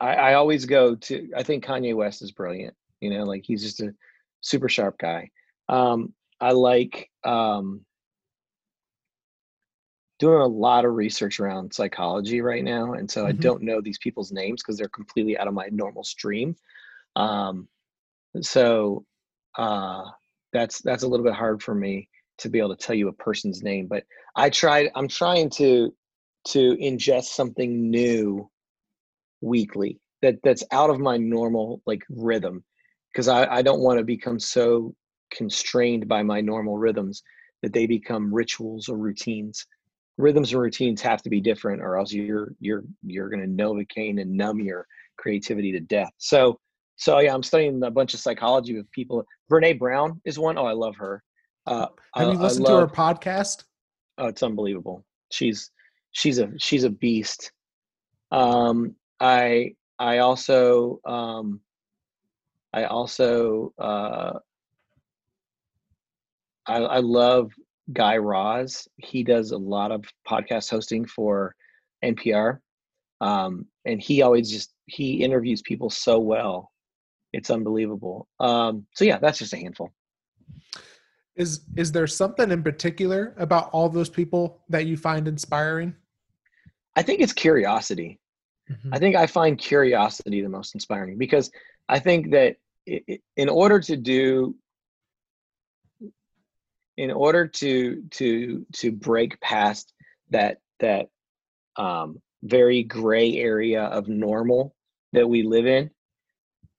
[0.00, 1.30] I, I always go to.
[1.36, 2.74] I think Kanye West is brilliant.
[3.00, 3.94] You know, like he's just a
[4.40, 5.30] super sharp guy.
[5.68, 7.84] Um, I like um,
[10.20, 13.28] doing a lot of research around psychology right now and so mm-hmm.
[13.28, 16.54] i don't know these people's names because they're completely out of my normal stream
[17.16, 17.66] um,
[18.40, 19.04] so
[19.58, 20.04] uh,
[20.52, 23.12] that's that's a little bit hard for me to be able to tell you a
[23.14, 24.04] person's name but
[24.36, 25.92] i tried i'm trying to
[26.46, 28.48] to ingest something new
[29.40, 32.62] weekly that that's out of my normal like rhythm
[33.12, 34.94] because I, I don't want to become so
[35.32, 37.22] constrained by my normal rhythms
[37.62, 39.66] that they become rituals or routines
[40.20, 44.20] rhythms and routines have to be different or else you're you're you're going to novocaine
[44.20, 46.12] and numb your creativity to death.
[46.18, 46.58] So
[46.96, 49.24] so yeah i'm studying a bunch of psychology with people.
[49.50, 50.58] Brene brown is one.
[50.58, 51.22] Oh, i love her.
[51.66, 53.64] Uh have I, you listened love, to her podcast?
[54.18, 55.04] Oh it's unbelievable.
[55.30, 55.70] She's
[56.12, 57.52] she's a she's a beast.
[58.30, 61.60] Um i i also um
[62.72, 64.38] i also uh
[66.66, 67.52] I, I love
[67.92, 68.88] Guy Raz.
[68.96, 71.54] He does a lot of podcast hosting for
[72.04, 72.58] NPR,
[73.20, 76.70] um, and he always just he interviews people so well.
[77.32, 78.28] It's unbelievable.
[78.40, 79.90] Um, so yeah, that's just a handful.
[81.36, 85.94] Is is there something in particular about all those people that you find inspiring?
[86.96, 88.18] I think it's curiosity.
[88.70, 88.94] Mm-hmm.
[88.94, 91.50] I think I find curiosity the most inspiring because
[91.88, 92.56] I think that
[93.36, 94.54] in order to do
[97.00, 99.92] in order to to to break past
[100.30, 101.06] that that
[101.76, 104.74] um, very gray area of normal
[105.12, 105.90] that we live in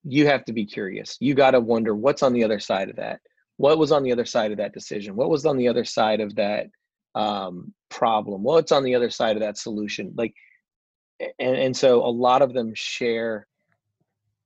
[0.03, 1.17] you have to be curious.
[1.19, 3.21] You got to wonder what's on the other side of that.
[3.57, 5.15] What was on the other side of that decision?
[5.15, 6.67] What was on the other side of that
[7.13, 8.41] um, problem?
[8.43, 10.13] What's on the other side of that solution?
[10.15, 10.34] Like
[11.39, 13.47] and, and so a lot of them share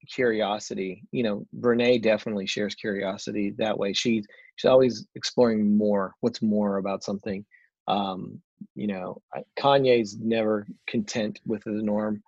[0.09, 1.03] curiosity.
[1.11, 3.93] You know brene definitely shares curiosity that way.
[3.93, 4.23] She
[4.55, 7.45] she's always exploring more what's more about something.
[7.87, 8.41] Um
[8.73, 9.21] you know
[9.57, 12.23] kanye's never content with the norm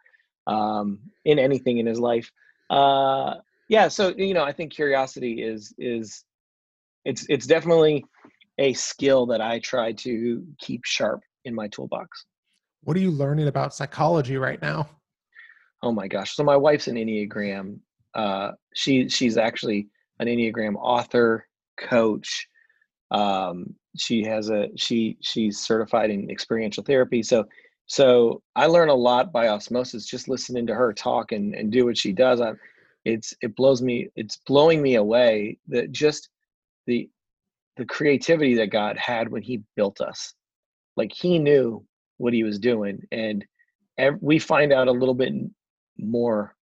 [0.45, 2.31] um in anything in his life.
[2.69, 3.35] Uh
[3.69, 6.23] yeah so you know i think curiosity is is
[7.05, 8.05] it's it's definitely
[8.59, 12.25] a skill that i try to keep sharp in my toolbox.
[12.83, 14.89] What are you learning about psychology right now?
[15.83, 17.79] Oh my gosh so my wife's an enneagram
[18.13, 19.87] uh she she's actually
[20.19, 21.46] an enneagram author
[21.77, 22.47] coach
[23.11, 27.23] um she has a she she's certified in experiential therapy.
[27.23, 27.45] So
[27.89, 31.85] so i learn a lot by osmosis just listening to her talk and and do
[31.85, 32.41] what she does.
[32.41, 32.53] I,
[33.05, 36.29] it's it blows me it's blowing me away that just
[36.85, 37.09] the
[37.77, 40.33] the creativity that god had when he built us.
[40.97, 41.85] Like he knew
[42.17, 43.45] what he was doing and
[43.97, 45.33] ev- we find out a little bit
[45.97, 46.55] more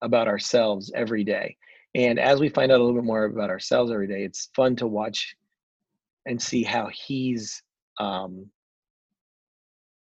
[0.00, 1.56] about ourselves every day
[1.94, 4.76] and as we find out a little bit more about ourselves every day it's fun
[4.76, 5.34] to watch
[6.26, 7.62] and see how he's
[7.98, 8.46] um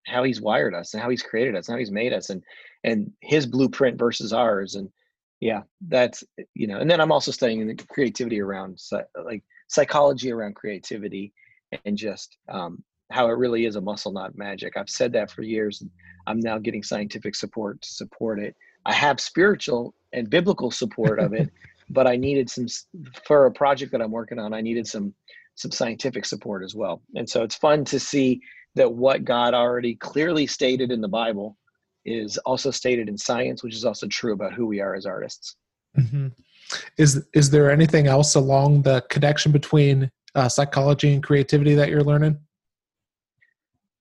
[0.05, 2.43] how he's wired us and how he's created us and how he's made us and
[2.83, 4.75] and his blueprint versus ours.
[4.75, 4.89] And
[5.39, 8.79] yeah that's you know and then i'm also studying the creativity around
[9.25, 11.33] like psychology around creativity
[11.83, 14.77] and just um, how it really is a muscle not magic.
[14.77, 15.89] I've said that for years and
[16.27, 18.55] i'm now getting scientific support to support it.
[18.85, 21.51] I have spiritual and biblical support of it
[21.89, 22.67] but i needed some
[23.25, 25.13] for a project that i'm working on i needed some
[25.55, 27.01] some scientific support as well.
[27.15, 28.41] And so it's fun to see
[28.75, 31.57] that what God already clearly stated in the Bible
[32.05, 35.55] is also stated in science, which is also true about who we are as artists.
[35.97, 36.29] Mm-hmm.
[36.97, 42.03] Is is there anything else along the connection between uh, psychology and creativity that you're
[42.03, 42.39] learning?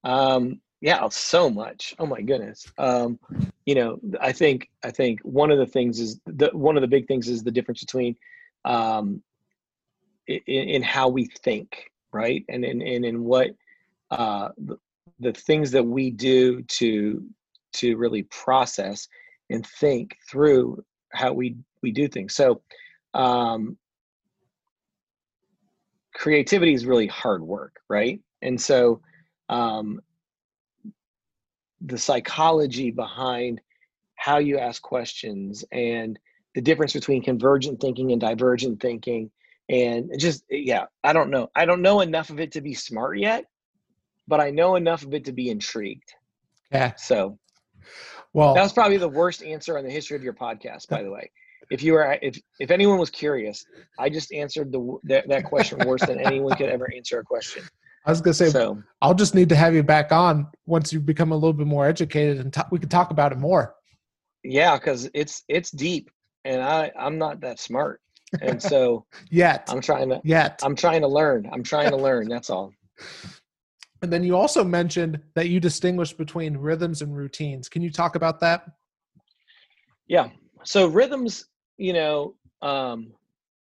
[0.03, 1.95] Um, yeah, so much.
[1.97, 2.69] Oh my goodness.
[2.77, 3.17] Um,
[3.65, 6.89] you know, I think I think one of the things is the one of the
[6.89, 8.17] big things is the difference between
[8.65, 9.23] um,
[10.27, 12.43] in, in how we think, right?
[12.49, 13.51] And in and in what
[14.11, 14.77] uh, the,
[15.21, 17.25] the things that we do to
[17.75, 19.07] to really process
[19.49, 22.35] and think through how we we do things.
[22.35, 22.61] So
[23.13, 23.77] um,
[26.13, 28.19] creativity is really hard work, right?
[28.41, 28.99] And so
[29.47, 30.01] um,
[31.85, 33.61] the psychology behind
[34.15, 36.17] how you ask questions and
[36.55, 39.29] the difference between convergent thinking and divergent thinking.
[39.69, 41.49] And just yeah i don't know.
[41.55, 43.45] I don't know enough of it to be smart yet
[44.27, 46.13] but i know enough of it to be intrigued.
[46.71, 46.93] Yeah.
[46.95, 47.37] So
[48.33, 51.11] well that was probably the worst answer on the history of your podcast by the
[51.11, 51.31] way.
[51.71, 53.65] If you were if if anyone was curious
[53.97, 57.63] i just answered the that, that question worse than anyone could ever answer a question
[58.05, 60.99] I was gonna say, so, I'll just need to have you back on once you
[60.99, 63.75] become a little bit more educated, and we can talk about it more.
[64.43, 66.11] Yeah, because it's it's deep,
[66.43, 68.01] and I I'm not that smart.
[68.41, 69.65] And so yet.
[69.69, 70.59] I'm trying to yet.
[70.63, 71.49] I'm trying to learn.
[71.51, 72.73] I'm trying to learn that's all.
[74.01, 77.69] And then you also mentioned that you distinguish between rhythms and routines.
[77.69, 78.65] Can you talk about that?
[80.07, 80.27] Yeah.
[80.65, 81.45] So rhythms
[81.77, 83.13] you know um,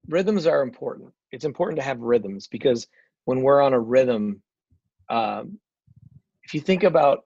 [0.08, 1.12] rhythms are important.
[1.30, 2.86] It's important to have rhythms because
[3.24, 4.42] when we're on a rhythm
[5.08, 5.58] um,
[6.44, 7.24] if you think about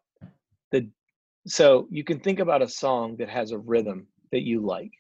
[0.72, 0.88] the
[1.46, 4.92] so you can think about a song that has a rhythm that you like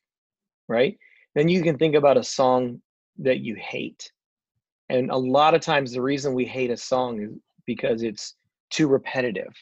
[0.68, 0.98] right
[1.34, 2.80] then you can think about a song
[3.18, 4.10] that you hate.
[4.88, 7.30] And a lot of times the reason we hate a song is
[7.66, 8.34] because it's
[8.70, 9.52] too repetitive,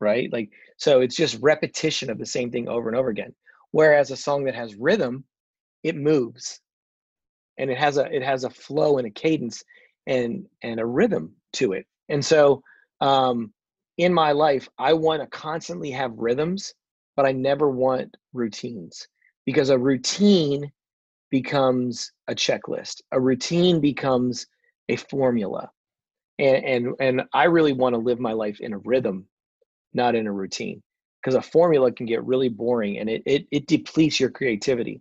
[0.00, 0.32] right?
[0.32, 3.34] Like, so it's just repetition of the same thing over and over again.
[3.70, 5.24] Whereas a song that has rhythm,
[5.82, 6.60] it moves
[7.58, 9.64] and it has a it has a flow and a cadence
[10.06, 11.86] and and a rhythm to it.
[12.08, 12.62] And so
[13.00, 13.52] um
[13.98, 16.72] in my life, I want to constantly have rhythms,
[17.16, 19.06] but I never want routines
[19.44, 20.72] because a routine
[21.30, 23.02] becomes a checklist.
[23.12, 24.46] A routine becomes
[24.88, 25.70] a formula.
[26.38, 29.28] And and, and i really want to live my life in a rhythm
[29.94, 30.82] not in a routine
[31.20, 35.00] because a formula can get really boring and it, it it depletes your creativity.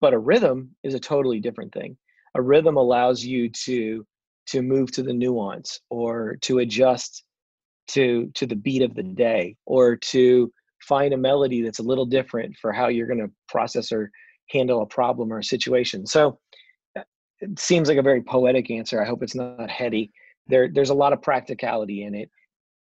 [0.00, 1.96] But a rhythm is a totally different thing.
[2.34, 4.06] A rhythm allows you to
[4.46, 7.24] to move to the nuance or to adjust
[7.88, 12.06] to to the beat of the day or to find a melody that's a little
[12.06, 14.10] different for how you're going to process or
[14.50, 16.06] handle a problem or a situation.
[16.06, 16.38] So
[16.96, 17.02] uh,
[17.40, 19.02] it seems like a very poetic answer.
[19.02, 20.12] I hope it's not heady.
[20.46, 22.30] There, there's a lot of practicality in it.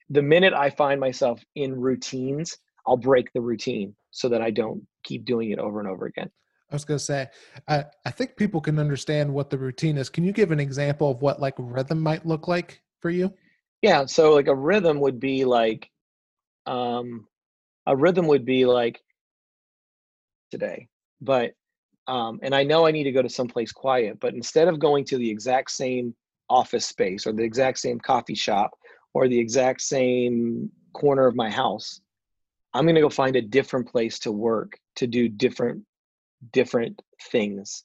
[0.09, 4.85] The minute I find myself in routines, I'll break the routine so that I don't
[5.03, 6.29] keep doing it over and over again.
[6.73, 7.27] I was going to say,
[7.67, 10.09] I, I think people can understand what the routine is.
[10.09, 13.31] Can you give an example of what like rhythm might look like for you?
[13.83, 14.07] Yeah.
[14.07, 15.91] So like a rhythm would be like,
[16.65, 17.27] um,
[17.85, 18.99] a rhythm would be like
[20.49, 20.87] today,
[21.21, 21.51] but,
[22.07, 25.05] um, and I know I need to go to someplace quiet, but instead of going
[25.05, 26.15] to the exact same
[26.49, 28.71] office space or the exact same coffee shop
[29.13, 32.01] or the exact same corner of my house,
[32.73, 35.83] I'm going to go find a different place to work to do different
[36.51, 37.83] different things.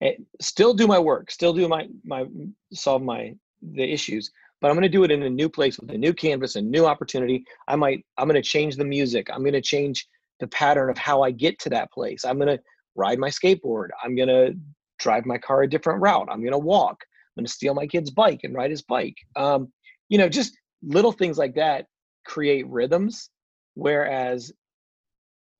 [0.00, 2.26] And eh, still do my work still do my my
[2.72, 4.30] solve my the issues
[4.60, 6.60] but i'm going to do it in a new place with a new canvas a
[6.60, 7.44] new opportunity.
[7.66, 9.28] I might i'm going to change the music.
[9.32, 10.06] I'm going to change
[10.38, 12.26] the pattern of how i get to that place.
[12.26, 12.62] I'm going to
[12.94, 13.88] ride my skateboard.
[14.04, 14.54] I'm going to
[14.98, 16.28] drive my car a different route.
[16.30, 16.96] I'm going to walk.
[17.02, 19.16] I'm going to steal my kid's bike and ride his bike.
[19.34, 19.70] Um,
[20.08, 21.86] you know just little things like that
[22.24, 23.30] create rhythms
[23.74, 24.52] whereas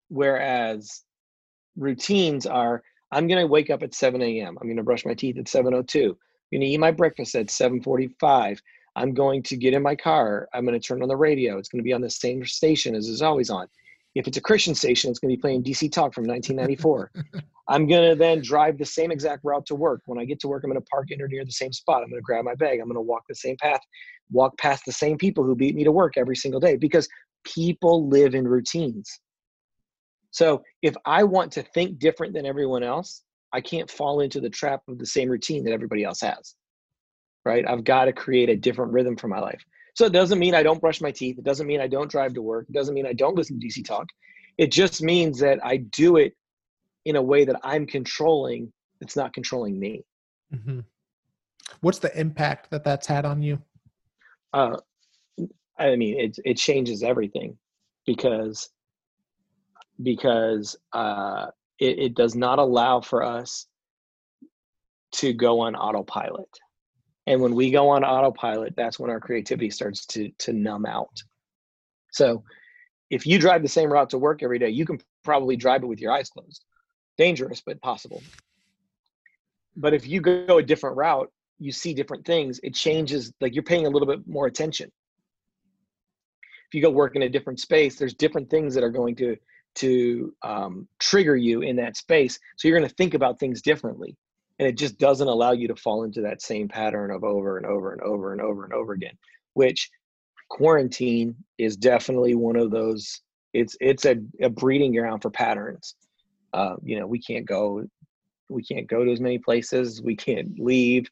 [0.09, 1.03] whereas
[1.77, 4.59] routines are I'm going to wake up at 7 a.m.
[4.61, 5.65] I'm going to brush my teeth at 7:02.
[5.67, 6.17] I'm
[6.53, 8.59] going to eat my breakfast at 7:45.
[8.97, 10.49] I'm going to get in my car.
[10.55, 11.59] I'm going to turn on the radio.
[11.59, 13.69] It's going to be on the same station as is always on.
[14.15, 17.13] If it's a Christian station, it's going to be playing DC Talk from 1994.
[17.69, 20.01] I'm going to then drive the same exact route to work.
[20.07, 22.03] When I get to work, I'm going to park in or near the same spot.
[22.03, 22.79] I'm going to grab my bag.
[22.81, 23.81] I'm going to walk the same path,
[24.31, 27.09] walk past the same people who beat me to work every single day because
[27.45, 29.21] people live in routines.
[30.37, 33.23] So if I want to think different than everyone else,
[33.55, 36.55] I can't fall into the trap of the same routine that everybody else has.
[37.47, 37.67] Right?
[37.67, 39.65] I've got to create a different rhythm for my life.
[39.95, 41.39] So it doesn't mean I don't brush my teeth.
[41.39, 42.67] It doesn't mean I don't drive to work.
[42.69, 44.09] It doesn't mean I don't listen to DC talk.
[44.59, 46.35] It just means that I do it
[47.07, 48.71] in a way that I'm controlling.
[49.01, 50.05] It's not controlling me.
[50.55, 50.81] Mm-hmm.
[51.81, 53.59] What's the impact that that's had on you?
[54.53, 54.77] Uh,
[55.79, 57.57] I mean, it it changes everything
[58.05, 58.69] because
[60.03, 61.47] because uh,
[61.79, 63.67] it, it does not allow for us
[65.13, 66.49] to go on autopilot.
[67.27, 71.23] And when we go on autopilot, that's when our creativity starts to to numb out.
[72.13, 72.45] So
[73.11, 75.87] if you drive the same route to work every day, you can probably drive it
[75.87, 76.65] with your eyes closed.
[77.19, 78.23] Dangerous, but possible.
[79.77, 83.63] But if you go a different route, you see different things, it changes, like you're
[83.63, 84.91] paying a little bit more attention.
[86.69, 89.37] If you go work in a different space, there's different things that are going to
[89.77, 92.39] to um, trigger you in that space.
[92.57, 94.17] So you're going to think about things differently.
[94.59, 97.67] And it just doesn't allow you to fall into that same pattern of over and
[97.67, 99.17] over and over and over and over again,
[99.55, 99.91] which
[100.49, 103.21] quarantine is definitely one of those.
[103.53, 105.95] It's it's a, a breeding ground for patterns.
[106.53, 107.85] Uh, you know, we can't go,
[108.49, 110.01] we can't go to as many places.
[110.01, 111.07] We can't leave.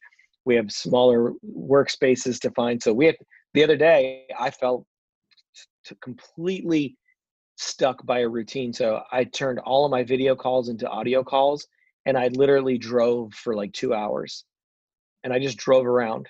[0.45, 2.81] We have smaller workspaces to find.
[2.81, 3.15] So we have.
[3.53, 4.85] The other day, I felt
[6.01, 6.97] completely
[7.55, 8.73] stuck by a routine.
[8.73, 11.67] So I turned all of my video calls into audio calls
[12.05, 14.45] and I literally drove for like two hours
[15.23, 16.27] and I just drove around.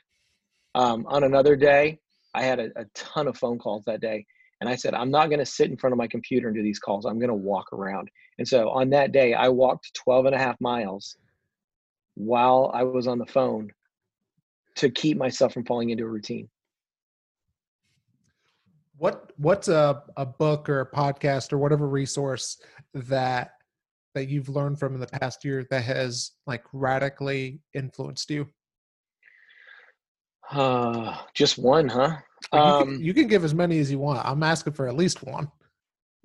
[0.73, 1.99] Um, on another day,
[2.33, 4.25] I had a, a ton of phone calls that day.
[4.61, 6.63] And I said, I'm not going to sit in front of my computer and do
[6.63, 7.05] these calls.
[7.05, 8.09] I'm going to walk around.
[8.37, 11.17] And so on that day, I walked 12 and a half miles
[12.15, 13.71] while I was on the phone
[14.75, 16.49] to keep myself from falling into a routine.
[18.97, 22.61] What what's a, a book or a podcast or whatever resource
[22.93, 23.51] that
[24.13, 28.47] that you've learned from in the past year that has like radically influenced you?
[30.51, 32.17] Uh, just one, huh?
[32.53, 34.25] You, um, can, you can give as many as you want.
[34.25, 35.51] I'm asking for at least one.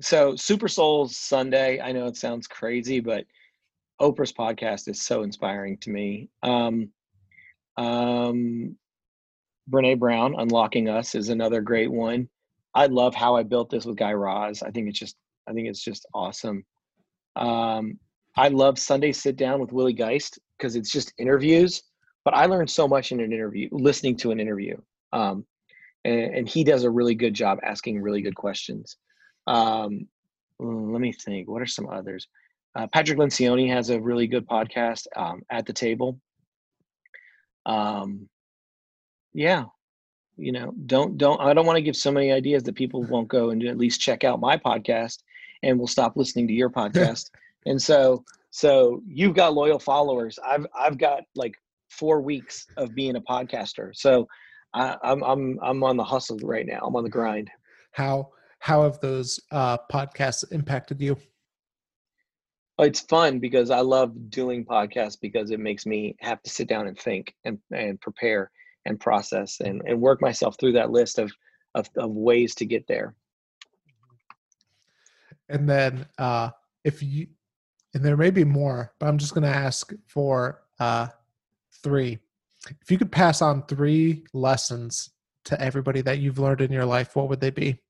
[0.01, 1.81] So, Super Souls Sunday.
[1.81, 3.25] I know it sounds crazy, but
[4.01, 6.31] Oprah's podcast is so inspiring to me.
[6.43, 6.91] Um,
[7.77, 8.77] um,
[9.71, 12.29] Brene Brown, Unlocking Us, is another great one.
[12.75, 14.63] I love how I built this with Guy Raz.
[14.63, 15.17] I think it's just
[15.49, 16.65] I think it's just awesome.
[17.37, 17.99] Um,
[18.37, 21.83] I love Sunday sit down with Willie Geist because it's just interviews,
[22.25, 24.77] but I learned so much in an interview, listening to an interview.
[25.13, 25.45] Um,
[26.05, 28.97] and, and, he does a really good job asking really good questions.
[29.47, 30.07] Um,
[30.59, 31.49] let me think.
[31.49, 32.29] What are some others?
[32.77, 36.21] Uh, Patrick Lencioni has a really good podcast, um, at the table.
[37.67, 38.29] Um,
[39.33, 39.65] yeah,
[40.41, 43.29] you know don't don't i don't want to give so many ideas that people won't
[43.29, 45.19] go and at least check out my podcast
[45.63, 47.31] and will stop listening to your podcast.
[47.67, 50.39] And so so you've got loyal followers.
[50.45, 51.55] I've i've got like
[51.89, 53.95] four weeks of being a podcaster.
[53.95, 54.27] So
[54.75, 56.81] I, i'm i'm i'm on the hustle right now.
[56.83, 57.51] I'm on the grind.
[57.93, 61.17] How how have those uh podcasts impacted you?
[62.79, 66.89] It's fun because i love doing podcasts because it makes me have to sit down
[66.89, 68.51] and think and and prepare
[68.87, 71.33] and process and, and work myself through that list of,
[71.75, 73.15] of, of ways to get there.
[75.49, 76.51] And then uh,
[76.85, 77.27] if you
[77.95, 81.09] and there may be more, but I'm just going to ask for uh,
[81.83, 82.19] three.
[82.81, 85.11] If you could pass on three lessons
[85.47, 87.81] to everybody that you've learned in your life, what would they be?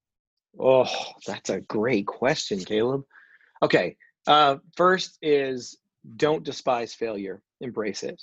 [0.59, 0.91] Oh,
[1.27, 3.03] that's a great question, Caleb.
[3.63, 3.97] Okay.
[4.27, 5.79] Uh, first is
[6.17, 8.21] don't despise failure, embrace it.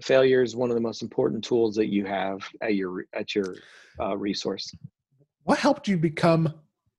[0.00, 3.56] Failure is one of the most important tools that you have at your at your
[4.00, 4.74] uh, resource.
[5.44, 6.54] What helped you become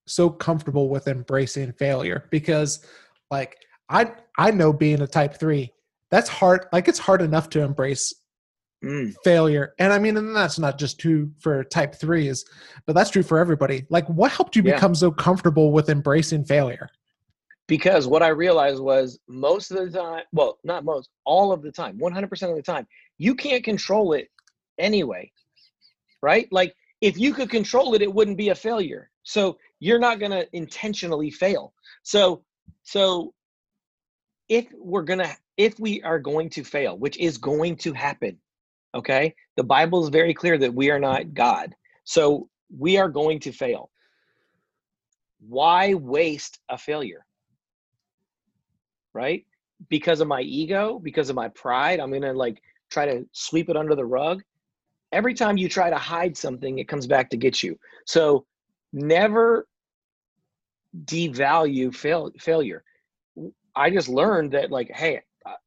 [0.05, 2.27] so comfortable with embracing failure?
[2.31, 2.85] Because,
[3.29, 3.57] like,
[3.89, 5.73] I I know being a type three,
[6.11, 6.65] that's hard.
[6.71, 8.13] Like, it's hard enough to embrace
[8.83, 9.13] mm.
[9.23, 9.73] failure.
[9.79, 12.45] And I mean, and that's not just true for type threes,
[12.85, 13.85] but that's true for everybody.
[13.89, 14.75] Like, what helped you yeah.
[14.75, 16.89] become so comfortable with embracing failure?
[17.67, 21.71] Because what I realized was most of the time, well, not most, all of the
[21.71, 22.87] time, 100% of the time,
[23.17, 24.29] you can't control it
[24.77, 25.31] anyway,
[26.21, 26.47] right?
[26.51, 29.09] Like, if you could control it, it wouldn't be a failure.
[29.23, 31.73] So you're not going to intentionally fail.
[32.03, 32.43] So,
[32.83, 33.33] so
[34.47, 38.39] if we're going to, if we are going to fail, which is going to happen,
[38.97, 39.35] Okay.
[39.57, 41.75] The Bible is very clear that we are not God.
[42.03, 43.91] So we are going to fail.
[45.39, 47.23] Why waste a failure?
[49.17, 49.45] Right?
[49.89, 52.61] Because of my ego, because of my pride, I'm going to like
[52.91, 54.43] try to sweep it under the rug.
[55.11, 57.79] Every time you try to hide something, it comes back to get you.
[58.05, 58.45] So
[58.93, 59.67] never
[61.05, 62.83] devalue fail, failure.
[63.75, 65.21] I just learned that, like, hey,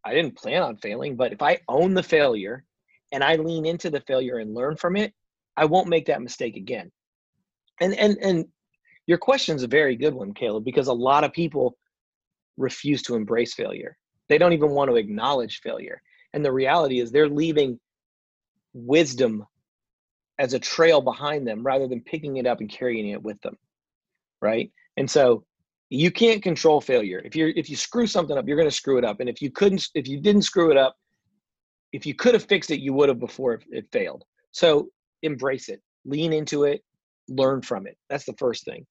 [0.04, 2.64] I didn't plan on failing, but if I own the failure
[3.12, 5.12] and I lean into the failure and learn from it,
[5.56, 6.92] I won't make that mistake again.
[7.80, 8.44] And and and
[9.06, 11.76] your question is a very good one, Caleb, because a lot of people
[12.60, 13.96] refuse to embrace failure.
[14.28, 16.00] They don't even want to acknowledge failure.
[16.32, 17.80] And the reality is they're leaving
[18.72, 19.44] wisdom
[20.38, 23.56] as a trail behind them rather than picking it up and carrying it with them.
[24.40, 24.70] Right?
[24.96, 25.44] And so
[25.88, 27.20] you can't control failure.
[27.24, 29.18] If you're if you screw something up, you're going to screw it up.
[29.20, 30.94] And if you couldn't if you didn't screw it up,
[31.92, 34.24] if you could have fixed it, you would have before it, it failed.
[34.52, 34.88] So
[35.22, 36.84] embrace it, lean into it,
[37.28, 37.96] learn from it.
[38.08, 38.86] That's the first thing.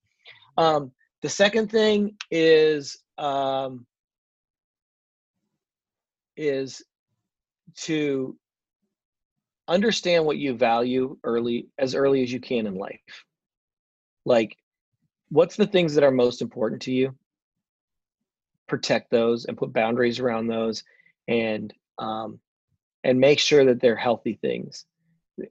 [0.58, 0.92] Um,
[1.22, 3.86] the second thing is um,
[6.38, 6.84] is
[7.76, 8.38] to
[9.68, 13.26] understand what you value early as early as you can in life.
[14.26, 14.58] Like,
[15.30, 17.16] what's the things that are most important to you?
[18.68, 20.84] Protect those and put boundaries around those,
[21.28, 22.40] and um,
[23.04, 24.86] and make sure that they're healthy things.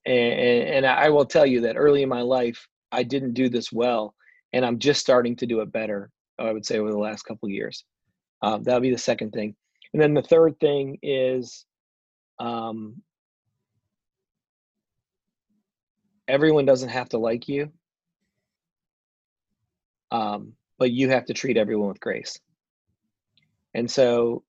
[0.06, 3.72] And, and I will tell you that early in my life, I didn't do this
[3.72, 4.14] well,
[4.52, 6.10] and I'm just starting to do it better.
[6.38, 7.84] I would say over the last couple years.
[8.42, 9.56] Um, that'll be the second thing,
[9.92, 11.64] and then the third thing is,
[12.38, 13.02] um,
[16.28, 17.72] everyone doesn't have to like you,
[20.12, 22.38] um, but you have to treat everyone with grace.
[23.74, 24.44] And so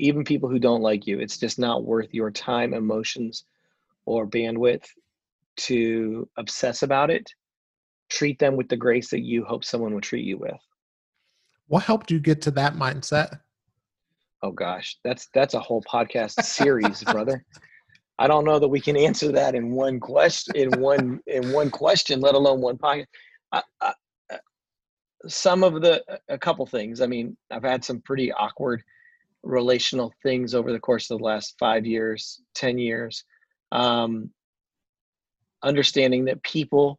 [0.00, 3.44] even people who don't like you it's just not worth your time emotions
[4.06, 4.86] or bandwidth
[5.56, 7.30] to obsess about it
[8.10, 10.58] treat them with the grace that you hope someone will treat you with.
[11.68, 13.40] What helped you get to that mindset?
[14.42, 17.44] Oh gosh that's that's a whole podcast series brother.
[18.18, 21.70] I don't know that we can answer that in one question in one in one
[21.70, 23.06] question let alone one podcast
[23.52, 23.92] I, I,
[25.26, 27.00] some of the a couple things.
[27.00, 28.82] I mean i've had some pretty awkward
[29.42, 33.24] relational things over the course of the last five years, 10 years.
[33.72, 34.30] Um,
[35.62, 36.98] understanding that people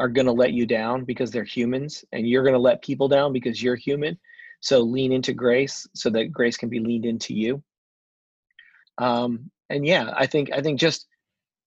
[0.00, 3.06] are going to let you down because they're humans and you're going to let people
[3.06, 4.18] down because you're human.
[4.60, 7.62] So lean into grace so that grace can be leaned into you.
[8.96, 11.06] Um, and yeah, I think, I think just,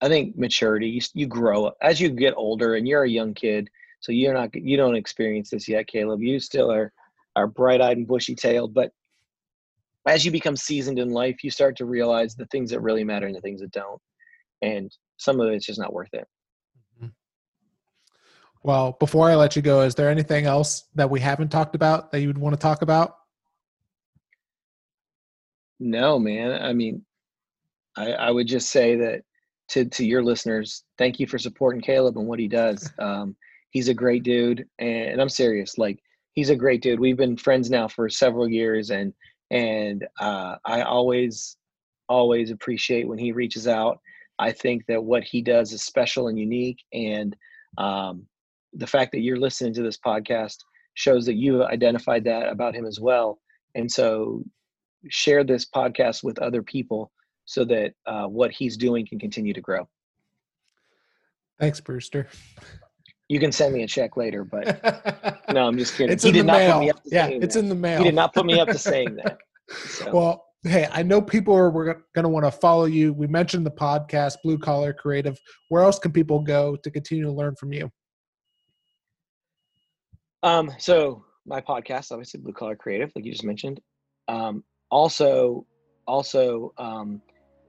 [0.01, 3.69] I think maturity, you, you grow as you get older and you're a young kid.
[3.99, 6.21] So you're not, you don't experience this yet, Caleb.
[6.23, 6.91] You still are,
[7.35, 8.91] are bright eyed and bushy tailed, but
[10.07, 13.27] as you become seasoned in life, you start to realize the things that really matter
[13.27, 14.01] and the things that don't.
[14.63, 16.27] And some of it's just not worth it.
[18.63, 22.11] Well, before I let you go, is there anything else that we haven't talked about
[22.11, 23.17] that you would want to talk about?
[25.79, 26.61] No, man.
[26.61, 27.03] I mean,
[27.97, 29.23] I, I would just say that
[29.69, 32.91] to, to your listeners, thank you for supporting Caleb and what he does.
[32.99, 33.35] Um,
[33.71, 34.65] he's a great dude.
[34.79, 35.77] And, and I'm serious.
[35.77, 35.99] Like,
[36.33, 36.99] he's a great dude.
[36.99, 39.13] We've been friends now for several years and
[39.53, 41.57] and uh, I always
[42.09, 43.99] always appreciate when he reaches out.
[44.39, 47.35] I think that what he does is special and unique, and
[47.77, 48.25] um,
[48.75, 50.57] the fact that you're listening to this podcast
[50.95, 53.39] shows that you identified that about him as well.
[53.75, 54.43] And so,
[55.09, 57.11] share this podcast with other people
[57.45, 59.87] so that uh, what he's doing can continue to grow.
[61.59, 62.27] Thanks, Brewster.
[63.29, 66.11] You can send me a check later, but no, I'm just kidding.
[66.13, 66.73] it's he in did the not mail.
[66.73, 67.59] put me up to yeah, it's that.
[67.59, 67.97] in the mail.
[67.99, 69.37] He did not put me up to saying that.
[69.69, 70.11] So.
[70.11, 73.13] Well, hey, I know people are going to want to follow you.
[73.13, 75.39] We mentioned the podcast, Blue Collar Creative.
[75.69, 77.89] Where else can people go to continue to learn from you?
[80.43, 83.79] Um, so my podcast, obviously Blue Collar Creative, like you just mentioned.
[84.27, 85.65] Um, also,
[86.05, 87.21] also, um,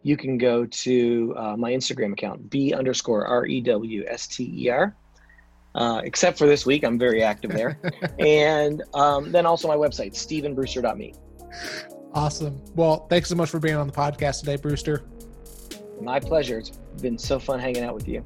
[0.02, 4.52] you can go to uh, my Instagram account, B underscore R E W S T
[4.64, 4.94] E R.
[5.74, 7.80] Uh, except for this week, I'm very active there.
[8.18, 11.14] and um, then also my website, stephenbrewster.me.
[12.12, 12.60] Awesome.
[12.74, 15.04] Well, thanks so much for being on the podcast today, Brewster.
[16.00, 16.58] My pleasure.
[16.58, 16.70] It's
[17.00, 18.22] been so fun hanging out with you.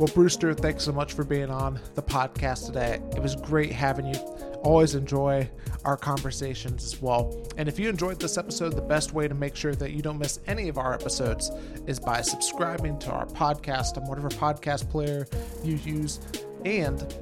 [0.00, 3.02] Well, Brewster, thanks so much for being on the podcast today.
[3.14, 4.14] It was great having you.
[4.62, 5.46] Always enjoy
[5.84, 7.46] our conversations as well.
[7.58, 10.18] And if you enjoyed this episode, the best way to make sure that you don't
[10.18, 11.50] miss any of our episodes
[11.86, 15.26] is by subscribing to our podcast on whatever podcast player
[15.62, 16.18] you use.
[16.64, 17.14] And,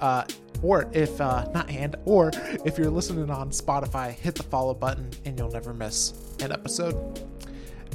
[0.00, 0.24] uh,
[0.62, 2.30] or if uh, not and or
[2.64, 7.20] if you're listening on spotify hit the follow button and you'll never miss an episode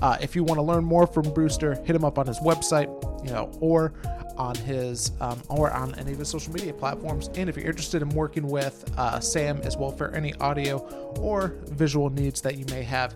[0.02, 2.88] uh, if you want to learn more from Brewster, hit him up on his website,
[3.24, 3.94] you know, or
[4.38, 7.30] on his um, or on any of his social media platforms.
[7.36, 10.78] And if you're interested in working with uh, Sam as well for any audio
[11.20, 13.16] or visual needs that you may have,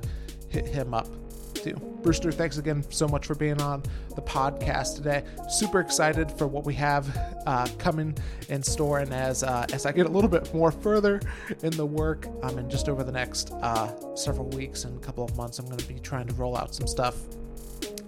[0.50, 1.08] hit him up
[1.54, 1.76] too.
[2.02, 3.84] Brewster, thanks again so much for being on
[4.16, 5.24] the podcast today.
[5.48, 8.18] Super excited for what we have uh, coming
[8.50, 11.22] in store, and as uh, as I get a little bit more further
[11.62, 15.24] in the work, um, and just over the next uh, several weeks and a couple
[15.24, 17.18] of months, I'm going to be trying to roll out some stuff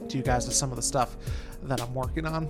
[0.10, 1.16] to you guys of some of the stuff
[1.64, 2.50] that I'm working on.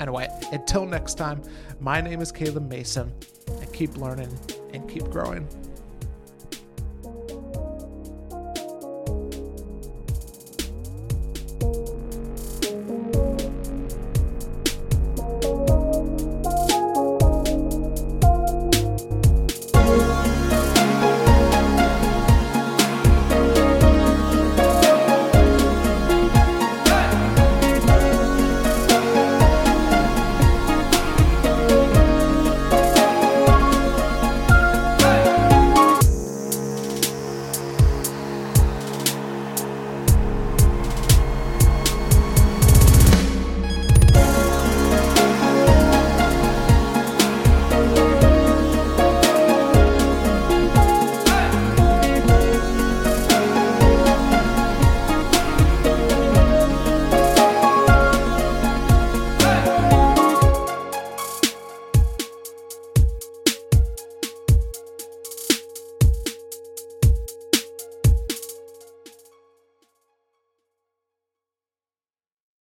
[0.00, 1.42] Anyway, until next time,
[1.80, 3.12] my name is Caleb Mason,
[3.48, 4.36] and keep learning
[4.72, 5.46] and keep growing.